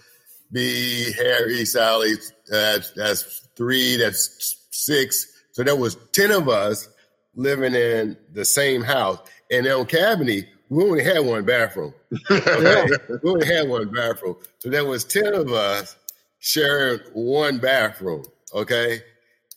me 0.50 1.12
Harry 1.12 1.65
Sally 1.65 2.15
that's 2.49 2.91
that's 2.91 3.49
three 3.56 3.97
that's 3.97 4.58
six 4.71 5.26
so 5.52 5.62
there 5.62 5.76
was 5.76 5.97
10 6.12 6.32
of 6.32 6.49
us 6.49 6.88
living 7.36 7.75
in 7.75 8.17
the 8.32 8.45
same 8.45 8.82
house 8.82 9.21
and 9.58 9.67
on 9.69 9.86
Cabanne 9.86 10.47
we 10.71 10.84
only 10.84 11.04
had 11.04 11.21
one 11.21 11.45
bathroom 11.45 11.95
okay 12.30 12.86
we 13.23 13.30
only 13.30 13.47
had 13.47 13.69
one 13.69 13.90
bathroom 13.90 14.36
so 14.58 14.71
there 14.71 14.84
was 14.84 15.04
10 15.04 15.34
of 15.34 15.52
us 15.52 15.97
sharing 16.40 17.00
one 17.14 17.58
bathroom 17.58 18.25
okay 18.54 19.00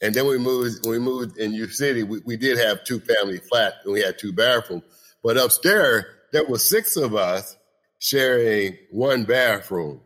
and 0.02 0.14
then 0.14 0.28
we 0.28 0.38
moved. 0.38 0.86
When 0.86 0.92
we 0.92 1.00
moved 1.00 1.38
in 1.40 1.54
U 1.54 1.68
City, 1.70 2.04
we, 2.04 2.20
we 2.26 2.38
did 2.38 2.60
have 2.60 2.84
two 2.84 3.00
family 3.00 3.40
flat, 3.40 3.74
and 3.84 3.94
we 3.94 4.02
had 4.02 4.20
two 4.20 4.32
bathrooms. 4.32 4.84
But 5.24 5.38
upstairs, 5.38 6.06
there 6.32 6.46
were 6.46 6.60
six 6.60 6.96
of 6.98 7.16
us 7.16 7.58
sharing 8.00 8.78
one 8.92 9.24
bathroom, 9.24 10.02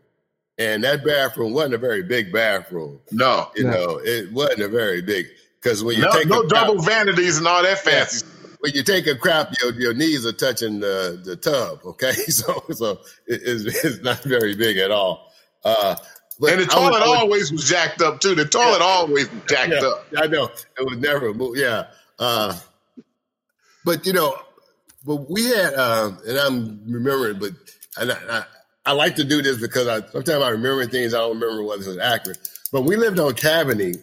and 0.58 0.82
that 0.84 1.04
bathroom 1.04 1.52
wasn't 1.52 1.74
a 1.74 1.78
very 1.78 2.02
big 2.02 2.32
bathroom. 2.32 3.00
No, 3.10 3.50
You 3.54 3.64
No. 3.64 3.70
know, 3.70 4.00
it 4.02 4.32
wasn't 4.32 4.62
a 4.62 4.68
very 4.68 5.02
big 5.02 5.26
because 5.62 5.84
when 5.84 5.96
you 5.96 6.02
no, 6.04 6.10
take 6.10 6.26
no 6.26 6.40
a 6.40 6.48
crap, 6.48 6.66
double 6.68 6.82
vanities 6.82 7.36
and 7.36 7.46
all 7.46 7.62
that 7.62 7.78
fancy. 7.80 8.26
When 8.62 8.74
you 8.74 8.84
take 8.84 9.08
a 9.08 9.16
crap, 9.16 9.52
your 9.60 9.72
your 9.72 9.92
knees 9.92 10.24
are 10.24 10.32
touching 10.32 10.78
the 10.78 11.20
the 11.24 11.34
tub. 11.34 11.80
Okay, 11.84 12.12
so 12.38 12.62
so 12.70 12.92
it, 13.26 13.40
it's, 13.44 13.84
it's 13.84 14.02
not 14.02 14.22
very 14.22 14.54
big 14.54 14.78
at 14.78 14.92
all. 14.92 15.32
Uh, 15.64 15.96
but 16.38 16.52
And 16.52 16.62
the 16.62 16.66
toilet 16.66 17.00
was- 17.00 17.18
always 17.18 17.50
was 17.52 17.68
jacked 17.68 18.00
up 18.02 18.20
too. 18.20 18.36
The 18.36 18.44
toilet 18.44 18.80
always 18.80 19.28
was 19.32 19.42
jacked 19.48 19.72
yeah, 19.72 19.88
up. 19.88 20.06
I 20.16 20.28
know 20.28 20.44
it 20.78 20.86
was 20.86 20.96
never 20.98 21.34
move. 21.34 21.56
Yeah, 21.56 21.88
uh, 22.20 22.56
but 23.84 24.06
you 24.06 24.12
know, 24.12 24.36
but 25.04 25.28
we 25.28 25.44
had, 25.46 25.74
uh, 25.74 26.12
and 26.24 26.38
I'm 26.38 26.80
remembering, 26.86 27.40
but 27.40 27.50
and 27.96 28.12
I, 28.12 28.16
I, 28.30 28.44
I 28.86 28.92
like 28.92 29.16
to 29.16 29.24
do 29.24 29.42
this 29.42 29.58
because 29.58 29.88
I 29.88 30.06
sometimes 30.10 30.40
I 30.40 30.50
remember 30.50 30.86
things 30.86 31.14
I 31.14 31.18
don't 31.18 31.40
remember 31.40 31.64
whether 31.64 31.82
it 31.82 31.88
was 31.88 31.98
accurate. 31.98 32.38
But 32.70 32.82
we 32.82 32.94
lived 32.94 33.18
on 33.18 33.32
Cabanne. 33.32 33.98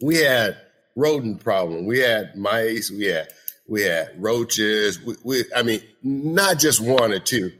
We 0.00 0.18
had 0.18 0.58
rodent 0.96 1.42
problem. 1.42 1.86
We 1.86 1.98
had 1.98 2.36
mice. 2.36 2.90
We 2.90 3.06
had 3.06 3.28
we 3.68 3.82
had 3.82 4.10
roaches. 4.22 5.00
We, 5.02 5.14
we 5.24 5.44
I 5.54 5.62
mean, 5.62 5.80
not 6.02 6.58
just 6.58 6.80
one 6.80 7.12
or 7.12 7.18
two. 7.20 7.52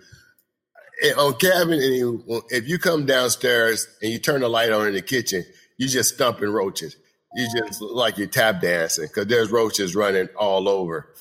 And 1.03 1.15
on 1.19 1.33
Cabanne, 1.35 1.85
and 1.85 1.95
you- 1.97 2.45
if 2.51 2.69
you 2.69 2.79
come 2.79 3.07
downstairs 3.07 3.87
and 4.03 4.13
you 4.13 4.19
turn 4.19 4.41
the 4.41 4.49
light 4.49 4.71
on 4.73 4.87
in 4.89 4.95
the 4.95 5.03
kitchen, 5.03 5.45
you 5.77 5.89
just 5.89 6.15
stumping 6.15 6.51
roaches. 6.51 6.97
You 7.35 7.49
just 7.67 7.81
like 7.83 8.17
you're 8.17 8.29
tap 8.29 8.61
dancing 8.61 9.07
because 9.07 9.27
there's 9.27 9.51
roaches 9.51 9.97
running 9.97 10.29
all 10.39 10.69
over. 10.69 11.13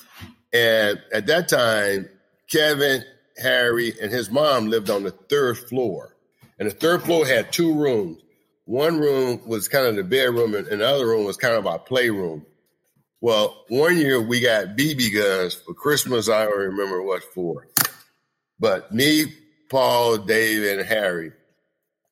And 0.52 1.02
at 1.12 1.26
that 1.26 1.48
time, 1.48 2.08
Kevin, 2.48 3.02
Harry, 3.36 3.92
and 4.00 4.12
his 4.12 4.30
mom 4.30 4.68
lived 4.68 4.90
on 4.90 5.02
the 5.02 5.10
third 5.10 5.58
floor. 5.58 6.14
And 6.58 6.70
the 6.70 6.74
third 6.74 7.02
floor 7.02 7.26
had 7.26 7.52
two 7.52 7.74
rooms. 7.74 8.22
One 8.64 9.00
room 9.00 9.40
was 9.44 9.66
kind 9.66 9.86
of 9.88 9.96
the 9.96 10.04
bedroom, 10.04 10.54
and 10.54 10.66
the 10.66 10.86
other 10.88 11.06
room 11.06 11.24
was 11.24 11.36
kind 11.36 11.54
of 11.56 11.66
our 11.66 11.80
playroom. 11.80 12.46
Well, 13.24 13.64
one 13.68 13.96
year 13.96 14.20
we 14.20 14.40
got 14.40 14.76
BB 14.76 15.14
guns 15.14 15.54
for 15.54 15.72
Christmas. 15.72 16.28
I 16.28 16.44
don't 16.44 16.58
remember 16.58 17.00
what 17.02 17.22
for. 17.32 17.66
But 18.60 18.92
me, 18.92 19.32
Paul, 19.70 20.18
Dave, 20.18 20.76
and 20.78 20.86
Harry, 20.86 21.32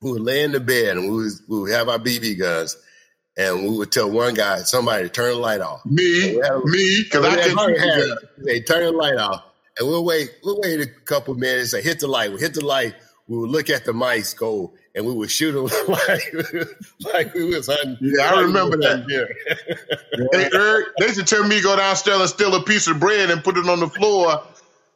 we 0.01 0.13
would 0.13 0.23
lay 0.23 0.43
in 0.43 0.53
the 0.53 0.61
bed 0.61 0.97
and 0.97 1.11
we 1.11 1.17
would, 1.25 1.33
we 1.49 1.61
would 1.61 1.73
have 1.73 1.91
our 1.91 1.99
BB 1.99 2.39
guns, 2.39 2.79
and 3.37 3.63
we 3.63 3.77
would 3.77 3.93
tell 3.93 4.11
one 4.11 4.33
guy, 4.33 4.63
somebody 4.63 5.03
to 5.03 5.11
turn 5.11 5.35
the 5.35 5.39
light 5.39 5.61
off. 5.61 5.85
Me, 5.85 6.39
Yeah. 6.39 6.59
me, 6.65 7.03
because 7.05 7.27
I 7.27 7.43
couldn't 7.43 7.59
Harry 7.59 7.75
shoot 7.75 7.81
had 7.83 7.99
the 7.99 8.03
it. 8.05 8.09
gun. 8.09 8.45
They 8.47 8.61
turn 8.63 8.85
the 8.85 8.93
light 8.93 9.17
off, 9.19 9.45
and 9.79 9.89
we'll 9.89 10.07
wait. 10.07 10.31
We'll 10.43 10.61
wait 10.63 10.81
a 10.81 10.87
couple 10.87 11.35
minutes. 11.35 11.73
Say, 11.73 11.83
hit 11.83 12.01
the 12.01 12.09
light. 12.09 12.33
We 12.33 12.41
hit 12.41 12.55
the 12.55 12.65
light. 12.65 12.95
We 13.29 13.39
would 13.39 13.51
look 13.51 13.71
at 13.71 13.85
the 13.85 13.93
mice 13.93 14.35
go, 14.35 14.75
and 14.95 15.07
we 15.07 15.13
would 15.13 15.31
shoot 15.31 15.53
them 15.53 15.65
like, 15.89 16.35
like 17.15 17.35
we 17.35 17.45
was 17.45 17.69
hunting. 17.69 17.97
Yeah, 18.01 18.25
I 18.25 18.27
like 18.27 18.37
we 18.37 18.45
remember 18.45 18.77
was 18.77 18.87
that. 18.87 18.91
hunting 18.91 19.09
deer. 19.09 19.37
Hey, 20.33 20.51
Eric, 20.53 20.87
they 20.99 21.07
used 21.07 21.19
to 21.19 21.25
tell 21.25 21.47
me 21.47 21.57
to 21.57 21.63
go 21.63 21.77
downstairs 21.77 22.21
and 22.21 22.29
steal 22.29 22.55
a 22.55 22.63
piece 22.65 22.89
of 22.89 22.99
bread 23.01 23.31
and 23.31 23.43
put 23.43 23.57
it 23.57 23.69
on 23.69 23.81
the 23.81 23.89
floor, 23.89 24.43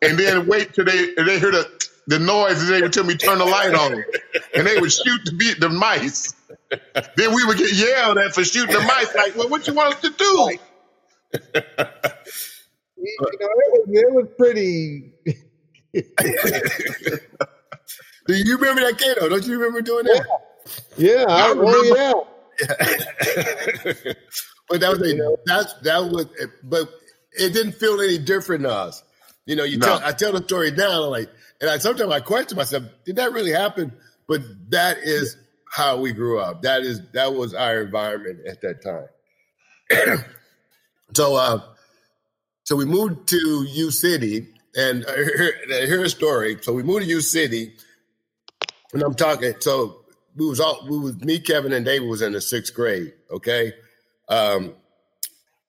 and 0.02 0.18
then 0.18 0.46
wait 0.46 0.74
till 0.74 0.84
they 0.84 1.14
and 1.16 1.28
they 1.28 1.38
hear 1.38 1.52
the 1.52 1.70
the 2.08 2.18
noise, 2.18 2.60
and 2.62 2.68
they 2.68 2.82
would 2.82 2.92
tell 2.92 3.04
me 3.04 3.16
turn 3.16 3.38
the 3.38 3.44
light 3.44 3.74
on, 3.74 4.04
and 4.54 4.66
they 4.66 4.80
would 4.80 4.92
shoot 4.92 5.20
the 5.24 5.32
beat 5.32 5.60
the 5.60 5.68
mice. 5.68 6.34
Then 7.16 7.34
we 7.34 7.44
would 7.44 7.58
get 7.58 7.72
yelled 7.72 8.18
at 8.18 8.34
for 8.34 8.44
shooting 8.44 8.74
the 8.74 8.80
mice. 8.80 9.14
Like, 9.14 9.36
well, 9.36 9.48
what 9.48 9.66
you 9.66 9.74
want 9.74 9.94
us 9.94 10.00
to 10.02 10.10
do? 10.10 10.58
you 12.96 13.16
know, 13.40 13.48
it 13.48 13.72
was 13.72 13.88
it 13.88 14.12
was 14.12 14.26
pretty 14.36 15.12
Do 18.28 18.34
you 18.34 18.56
remember 18.58 18.82
that, 18.82 18.98
Cato? 18.98 19.28
Don't 19.28 19.46
you 19.46 19.58
remember 19.58 19.82
doing 19.82 20.04
that? 20.06 20.26
yeah, 20.96 21.24
I, 21.28 21.48
remember. 21.50 21.70
oh 21.72 21.94
yeah. 21.96 22.12
but 24.68 24.80
that 24.80 24.90
was 24.90 25.02
a, 25.12 25.36
that's 25.46 25.74
that 25.82 25.98
was 26.10 26.26
but 26.64 26.88
it 27.32 27.52
didn't 27.52 27.72
feel 27.74 28.00
any 28.00 28.18
different 28.18 28.64
to 28.64 28.70
us. 28.70 29.02
You 29.46 29.56
know, 29.56 29.64
you 29.64 29.78
No. 29.78 29.86
tell 29.86 30.00
I 30.04 30.12
tell 30.12 30.32
the 30.32 30.42
story 30.42 30.70
now, 30.72 31.04
like, 31.04 31.30
and 31.60 31.70
I 31.70 31.78
sometimes 31.78 32.12
I 32.12 32.20
question 32.20 32.56
myself, 32.56 32.84
did 33.04 33.16
that 33.16 33.32
really 33.32 33.52
happen? 33.52 33.92
But 34.28 34.42
that 34.70 34.98
is 34.98 35.36
how 35.70 35.98
we 36.00 36.12
grew 36.12 36.40
up. 36.40 36.62
That 36.62 36.82
is 36.82 37.00
that 37.12 37.34
was 37.34 37.54
our 37.54 37.82
environment 37.82 38.40
at 38.46 38.60
that 38.62 38.82
time. 38.82 39.08
so, 41.14 41.36
uh, 41.36 41.60
so 42.64 42.76
we 42.76 42.84
moved 42.86 43.28
to 43.28 43.66
U 43.70 43.90
City, 43.90 44.48
and 44.76 45.04
uh, 45.06 45.14
here, 45.14 45.54
here's 45.68 46.12
a 46.12 46.16
story. 46.16 46.58
So 46.62 46.72
we 46.72 46.82
moved 46.82 47.02
to 47.04 47.08
U 47.08 47.20
City, 47.20 47.74
and 48.92 49.02
I'm 49.02 49.14
talking. 49.14 49.54
So 49.60 50.04
we 50.36 50.46
was 50.46 50.60
all 50.60 50.86
we 50.88 50.98
was 50.98 51.18
me, 51.20 51.38
Kevin, 51.40 51.72
and 51.72 51.84
David 51.84 52.08
was 52.08 52.22
in 52.22 52.32
the 52.32 52.40
sixth 52.40 52.74
grade. 52.74 53.12
Okay, 53.30 53.72
um, 54.28 54.74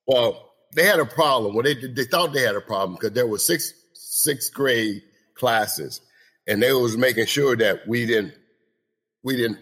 well 0.06 0.48
they 0.76 0.86
had 0.86 1.00
a 1.00 1.06
problem. 1.06 1.56
Well, 1.56 1.64
they 1.64 1.76
they 1.76 2.04
thought 2.04 2.34
they 2.34 2.44
had 2.44 2.56
a 2.56 2.62
problem 2.62 2.96
because 2.96 3.12
there 3.12 3.28
were 3.28 3.40
six 3.40 3.74
sixth 3.94 4.54
grade 4.54 5.02
classes, 5.36 6.02
and 6.48 6.62
they 6.62 6.74
was 6.74 6.98
making 6.98 7.26
sure 7.26 7.56
that 7.56 7.88
we 7.88 8.06
didn't 8.06 8.34
we 9.24 9.36
didn't 9.36 9.60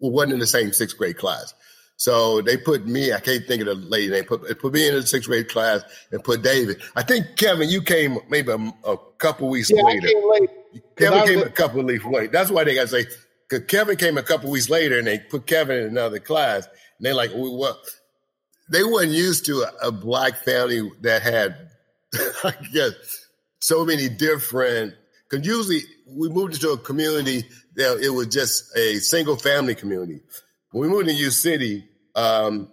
we 0.00 0.10
wasn't 0.10 0.34
in 0.34 0.38
the 0.40 0.46
same 0.46 0.72
sixth 0.72 0.96
grade 0.98 1.18
class. 1.18 1.54
So 1.96 2.40
they 2.40 2.56
put 2.56 2.86
me, 2.86 3.12
I 3.12 3.20
can't 3.20 3.46
think 3.46 3.60
of 3.62 3.66
the 3.66 3.74
lady 3.74 4.10
name, 4.10 4.24
put, 4.24 4.58
put 4.58 4.72
me 4.72 4.88
in 4.88 4.94
the 4.94 5.06
sixth 5.06 5.28
grade 5.28 5.48
class 5.48 5.82
and 6.10 6.22
put 6.24 6.42
David. 6.42 6.80
I 6.96 7.02
think, 7.02 7.36
Kevin, 7.36 7.68
you 7.68 7.82
came 7.82 8.18
maybe 8.28 8.50
a, 8.50 8.56
a 8.56 8.96
couple 9.18 9.48
weeks 9.48 9.70
yeah, 9.70 9.82
later. 9.82 10.08
I 10.08 10.12
came 10.12 10.30
late. 10.30 10.50
Kevin 10.96 11.24
came 11.24 11.38
a 11.42 11.50
couple 11.50 11.80
of 11.80 11.86
weeks 11.86 12.04
late. 12.04 12.32
That's 12.32 12.50
why 12.50 12.64
they 12.64 12.74
got 12.74 12.82
to 12.82 12.88
say, 12.88 13.06
because 13.48 13.66
Kevin 13.66 13.96
came 13.96 14.18
a 14.18 14.22
couple 14.22 14.50
weeks 14.50 14.68
later 14.68 14.98
and 14.98 15.06
they 15.06 15.18
put 15.18 15.46
Kevin 15.46 15.78
in 15.78 15.86
another 15.86 16.18
class. 16.18 16.66
And 16.66 17.06
they're 17.06 17.14
like, 17.14 17.30
well, 17.34 17.56
what? 17.56 17.76
They 18.70 18.82
weren't 18.82 19.10
used 19.10 19.46
to 19.46 19.62
a, 19.62 19.88
a 19.88 19.92
black 19.92 20.38
family 20.44 20.90
that 21.02 21.22
had, 21.22 21.70
I 22.44 22.54
guess, 22.72 22.94
so 23.60 23.84
many 23.84 24.08
different, 24.08 24.94
because 25.28 25.46
usually 25.46 25.82
we 26.08 26.28
moved 26.28 26.54
into 26.54 26.70
a 26.70 26.78
community 26.78 27.44
that 27.76 28.00
it 28.00 28.10
was 28.10 28.26
just 28.26 28.76
a 28.76 28.96
single 28.96 29.36
family 29.36 29.74
community. 29.74 30.20
When 30.72 30.88
we 30.88 30.88
moved 30.88 31.08
to 31.08 31.14
U 31.14 31.30
City, 31.30 31.84
um, 32.14 32.70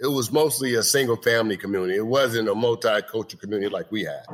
it 0.00 0.06
was 0.06 0.32
mostly 0.32 0.74
a 0.74 0.82
single 0.82 1.16
family 1.16 1.56
community. 1.56 1.96
It 1.96 2.06
wasn't 2.06 2.48
a 2.48 2.54
multicultural 2.54 3.38
community 3.38 3.68
like 3.68 3.90
we 3.92 4.04
had. 4.04 4.24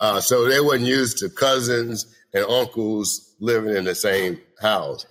Uh, 0.00 0.20
so 0.20 0.48
they 0.48 0.60
weren't 0.60 0.82
used 0.82 1.18
to 1.18 1.28
cousins 1.28 2.06
and 2.34 2.44
uncles 2.46 3.34
living 3.38 3.76
in 3.76 3.84
the 3.84 3.94
same 3.94 4.40
house. 4.60 5.06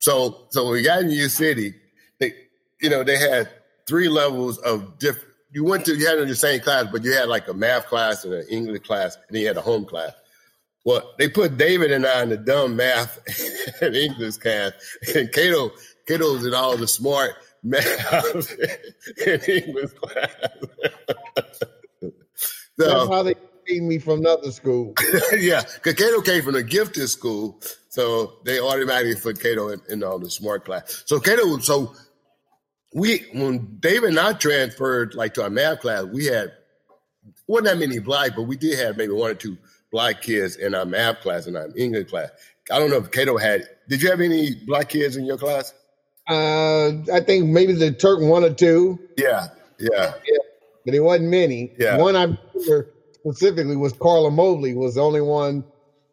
So, 0.00 0.46
so 0.50 0.64
when 0.64 0.72
we 0.72 0.82
got 0.82 1.02
in 1.02 1.10
U 1.10 1.28
City, 1.28 1.74
they, 2.18 2.32
you 2.80 2.88
know, 2.88 3.04
they 3.04 3.18
had 3.18 3.48
three 3.86 4.08
levels 4.08 4.58
of 4.58 4.98
different. 4.98 5.28
You 5.52 5.64
went 5.64 5.84
to, 5.84 5.94
you 5.94 6.06
had 6.06 6.26
the 6.26 6.34
same 6.34 6.60
class, 6.60 6.86
but 6.90 7.04
you 7.04 7.12
had 7.12 7.28
like 7.28 7.46
a 7.46 7.54
math 7.54 7.86
class 7.86 8.24
and 8.24 8.34
an 8.34 8.46
English 8.50 8.82
class, 8.82 9.16
and 9.16 9.36
then 9.36 9.42
you 9.42 9.48
had 9.48 9.56
a 9.56 9.62
home 9.62 9.84
class. 9.84 10.12
Well, 10.84 11.14
they 11.18 11.28
put 11.28 11.56
David 11.56 11.92
and 11.92 12.04
I 12.04 12.22
in 12.22 12.28
the 12.30 12.36
dumb 12.36 12.76
math 12.76 13.18
and 13.80 13.94
English 13.94 14.38
class, 14.38 14.72
and 15.14 15.32
Cato, 15.32 15.70
Cato's 16.06 16.44
in 16.44 16.54
all 16.54 16.76
the 16.76 16.88
smart 16.88 17.32
math 17.62 18.50
and 19.26 19.48
English 19.48 19.92
class. 19.92 20.30
so, 22.02 22.10
That's 22.76 23.08
how 23.08 23.22
they 23.22 23.34
feed 23.66 23.82
me 23.82 23.98
from 23.98 24.20
another 24.20 24.52
school. 24.52 24.94
yeah, 25.38 25.62
because 25.82 25.94
Cato 25.94 26.20
came 26.20 26.42
from 26.42 26.54
a 26.56 26.62
gifted 26.62 27.08
school, 27.08 27.60
so 27.88 28.34
they 28.44 28.60
automatically 28.60 29.14
put 29.14 29.40
Cato 29.40 29.68
in, 29.68 29.80
in 29.88 30.02
all 30.04 30.18
the 30.18 30.30
smart 30.30 30.64
class. 30.64 31.02
So 31.06 31.20
Cato, 31.20 31.58
so 31.58 31.94
we 32.94 33.24
when 33.32 33.78
David 33.80 34.10
and 34.10 34.20
I 34.20 34.32
transferred 34.34 35.14
like 35.14 35.34
to 35.34 35.42
our 35.42 35.50
math 35.50 35.80
class, 35.80 36.04
we 36.04 36.26
had 36.26 36.52
wasn't 37.46 37.66
that 37.66 37.78
many 37.78 37.98
black, 37.98 38.36
but 38.36 38.42
we 38.42 38.56
did 38.56 38.78
have 38.78 38.96
maybe 38.96 39.12
one 39.12 39.30
or 39.30 39.34
two 39.34 39.58
black 39.90 40.22
kids 40.22 40.56
in 40.56 40.74
our 40.74 40.84
math 40.84 41.20
class 41.20 41.46
and 41.46 41.56
our 41.56 41.68
English 41.76 42.10
class. 42.10 42.30
I 42.70 42.78
don't 42.78 42.90
know 42.90 42.96
if 42.96 43.10
Cato 43.10 43.36
had. 43.36 43.68
Did 43.88 44.02
you 44.02 44.10
have 44.10 44.20
any 44.20 44.54
black 44.66 44.88
kids 44.88 45.16
in 45.16 45.24
your 45.24 45.36
class? 45.36 45.74
Uh, 46.26 46.88
I 47.12 47.20
think 47.20 47.46
maybe 47.46 47.74
the 47.74 47.92
Turk 47.92 48.20
one 48.20 48.44
or 48.44 48.52
two. 48.52 48.98
Yeah, 49.16 49.48
yeah, 49.78 50.14
yeah. 50.26 50.38
But 50.84 50.94
it 50.94 51.00
wasn't 51.00 51.30
many. 51.30 51.72
Yeah. 51.78 51.98
One 51.98 52.16
I 52.16 52.24
remember 52.54 52.90
specifically 53.14 53.76
was 53.76 53.92
Carla 53.92 54.30
Mobley 54.30 54.74
was 54.74 54.94
the 54.94 55.02
only 55.02 55.20
one, 55.20 55.64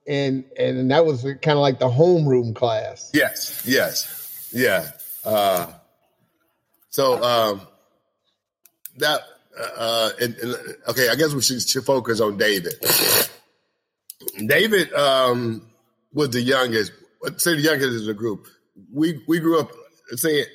and 0.08 0.46
and 0.58 0.92
that 0.92 1.06
was 1.06 1.24
kind 1.24 1.58
of 1.58 1.60
like 1.60 1.80
the 1.80 1.90
homeroom 1.90 2.56
class. 2.56 3.12
Yes, 3.14 3.64
yes, 3.66 4.50
yeah. 4.54 4.92
Uh, 5.24 5.72
so 6.90 7.24
um, 7.24 7.62
that 8.98 9.22
uh, 9.78 10.12
and, 10.20 10.36
and, 10.36 10.56
okay, 10.90 11.10
I 11.10 11.16
guess 11.16 11.34
we 11.34 11.42
should, 11.42 11.62
should 11.62 11.86
focus 11.86 12.20
on 12.22 12.38
David. 12.38 12.74
David 14.46 14.94
um, 14.94 15.70
was 16.14 16.30
the 16.30 16.42
youngest. 16.42 16.92
Let's 17.22 17.44
say 17.44 17.56
the 17.56 17.62
youngest 17.62 17.90
is 17.90 18.06
the 18.06 18.14
group. 18.14 18.48
We 18.92 19.24
we 19.28 19.40
grew 19.40 19.60
up. 19.60 19.72
Say 20.12 20.46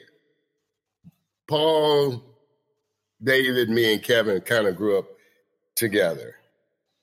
Paul, 1.48 2.22
David, 3.22 3.70
me, 3.70 3.94
and 3.94 4.02
Kevin 4.02 4.40
kind 4.40 4.66
of 4.66 4.76
grew 4.76 4.98
up 4.98 5.06
together. 5.74 6.36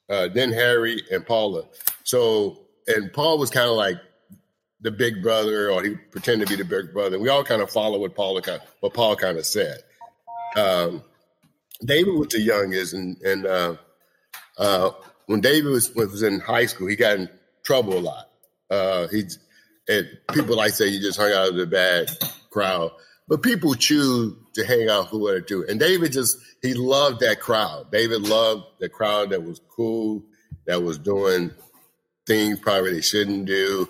Uh, 0.10 0.28
then 0.28 0.52
Harry 0.52 1.02
and 1.12 1.26
Paula. 1.26 1.66
So 2.04 2.60
and 2.88 3.12
Paul 3.14 3.38
was 3.38 3.50
kind 3.50 3.70
of 3.70 3.76
like 3.76 3.98
the 4.82 4.92
big 4.92 5.24
brother, 5.24 5.72
or 5.72 5.82
he 5.84 5.96
pretended 5.96 6.48
to 6.50 6.58
be 6.58 6.62
the 6.62 6.68
big 6.68 6.94
brother. 6.94 7.18
We 7.18 7.30
all 7.30 7.44
kind 7.44 7.62
of 7.62 7.72
follow 7.72 8.00
what 8.00 8.16
Paul 8.16 8.40
kind 8.42 8.62
of, 8.62 8.68
what 8.82 8.94
Paul 8.94 9.16
kind 9.16 9.38
of 9.38 9.46
said. 9.46 9.78
Um, 10.58 11.04
David 11.84 12.14
was 12.14 12.28
the 12.30 12.42
youngest, 12.42 12.94
and 12.94 13.18
and 13.22 13.46
uh, 13.46 13.76
uh, 14.58 14.92
when 15.28 15.42
David 15.42 15.72
was 15.72 15.94
was 15.96 16.22
in 16.22 16.40
high 16.40 16.66
school, 16.66 16.88
he 16.88 16.96
got 16.96 17.18
in 17.18 17.30
trouble 17.64 17.98
a 17.98 18.00
lot. 18.00 18.30
Uh, 18.70 19.08
he 19.08 19.24
and 19.88 20.08
people 20.34 20.56
like 20.56 20.74
say 20.74 20.90
he 20.90 21.00
just 21.00 21.20
hung 21.20 21.32
out 21.32 21.54
with 21.54 21.58
the 21.58 21.68
bad 21.68 22.10
crowd, 22.54 22.92
but 23.28 23.42
people 23.42 23.74
choose 23.74 24.34
to 24.54 24.66
hang 24.66 24.88
out 24.88 25.08
who 25.08 25.20
want 25.20 25.48
to. 25.48 25.66
And 25.68 25.80
David 25.80 26.12
just 26.12 26.38
he 26.62 26.74
loved 26.74 27.20
that 27.22 27.40
crowd. 27.40 27.92
David 27.92 28.22
loved 28.22 28.64
the 28.80 28.90
crowd 28.90 29.32
that 29.32 29.44
was 29.44 29.60
cool, 29.76 30.24
that 30.68 30.84
was 30.84 30.98
doing 31.00 31.52
things 32.26 32.60
probably 32.60 32.94
they 32.94 33.02
shouldn't 33.02 33.46
do. 33.46 33.90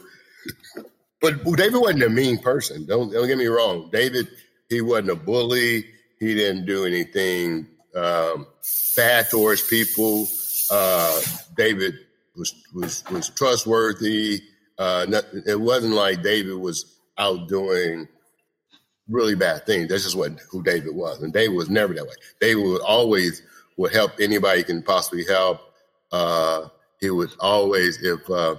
But 1.21 1.43
David 1.43 1.79
wasn't 1.79 2.03
a 2.03 2.09
mean 2.09 2.37
person. 2.39 2.85
Don't 2.85 3.11
don't 3.11 3.27
get 3.27 3.37
me 3.37 3.47
wrong. 3.47 3.89
David 3.91 4.27
he 4.69 4.81
wasn't 4.81 5.11
a 5.11 5.15
bully. 5.15 5.85
He 6.19 6.33
didn't 6.33 6.65
do 6.65 6.85
anything 6.85 7.67
um, 7.95 8.47
bad 8.95 9.29
towards 9.29 9.61
people. 9.61 10.27
Uh, 10.71 11.21
David 11.55 11.95
was 12.35 12.53
was 12.73 13.03
was 13.11 13.29
trustworthy. 13.29 14.41
Uh, 14.77 15.05
it 15.45 15.59
wasn't 15.59 15.93
like 15.93 16.23
David 16.23 16.55
was 16.55 16.97
out 17.17 17.47
doing 17.47 18.07
really 19.09 19.35
bad 19.35 19.65
things. 19.65 19.89
That's 19.89 20.03
just 20.03 20.15
what 20.15 20.39
who 20.49 20.63
David 20.63 20.95
was, 20.95 21.21
and 21.21 21.33
David 21.33 21.55
was 21.55 21.69
never 21.69 21.93
that 21.93 22.05
way. 22.05 22.15
David 22.39 22.63
would 22.63 22.81
always 22.81 23.41
would 23.77 23.93
help 23.93 24.11
anybody 24.19 24.59
he 24.59 24.63
can 24.63 24.83
possibly 24.83 25.25
help. 25.25 25.59
Uh, 26.11 26.67
he 26.99 27.09
would 27.09 27.31
always, 27.39 28.01
if 28.01 28.29
uh, 28.29 28.55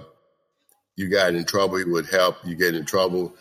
you 0.95 1.09
got 1.09 1.33
in 1.33 1.45
trouble, 1.45 1.77
he 1.77 1.83
would 1.85 2.07
help 2.07 2.37
you 2.43 2.55
get 2.55 2.75
in 2.75 2.85
trouble. 2.85 3.33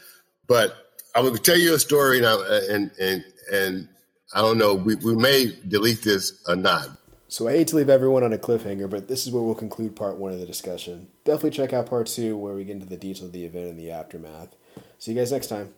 But 0.47 0.77
I 1.15 1.21
would 1.21 1.43
tell 1.45 1.59
you 1.59 1.75
a 1.75 1.79
story, 1.79 2.19
and 2.19 2.27
and 2.27 2.91
and, 2.99 3.25
and 3.53 3.89
I 4.35 4.41
don't 4.41 4.59
know. 4.59 4.75
We, 4.75 4.95
we 4.97 5.15
may 5.15 5.53
delete 5.69 6.03
this 6.03 6.43
or 6.49 6.57
not. 6.57 6.89
So 7.29 7.49
I 7.49 7.53
hate 7.53 7.69
to 7.69 7.77
leave 7.77 7.91
everyone 7.91 8.23
on 8.23 8.33
a 8.33 8.39
cliffhanger, 8.39 8.89
but 8.89 9.09
this 9.09 9.27
is 9.27 9.33
where 9.33 9.43
we'll 9.43 9.57
conclude 9.57 9.97
part 9.97 10.19
one 10.19 10.33
of 10.33 10.39
the 10.39 10.47
discussion. 10.47 11.09
Definitely 11.25 11.51
check 11.51 11.73
out 11.73 11.87
part 11.87 12.07
two, 12.07 12.37
where 12.37 12.55
we 12.55 12.65
get 12.65 12.75
into 12.75 12.87
the 12.87 12.97
detail 12.97 13.27
of 13.27 13.33
the 13.33 13.45
event 13.45 13.71
and 13.71 13.79
the 13.79 13.91
aftermath. 13.91 14.55
See 14.99 15.13
you 15.13 15.19
guys 15.19 15.33
next 15.33 15.49
time. 15.49 15.75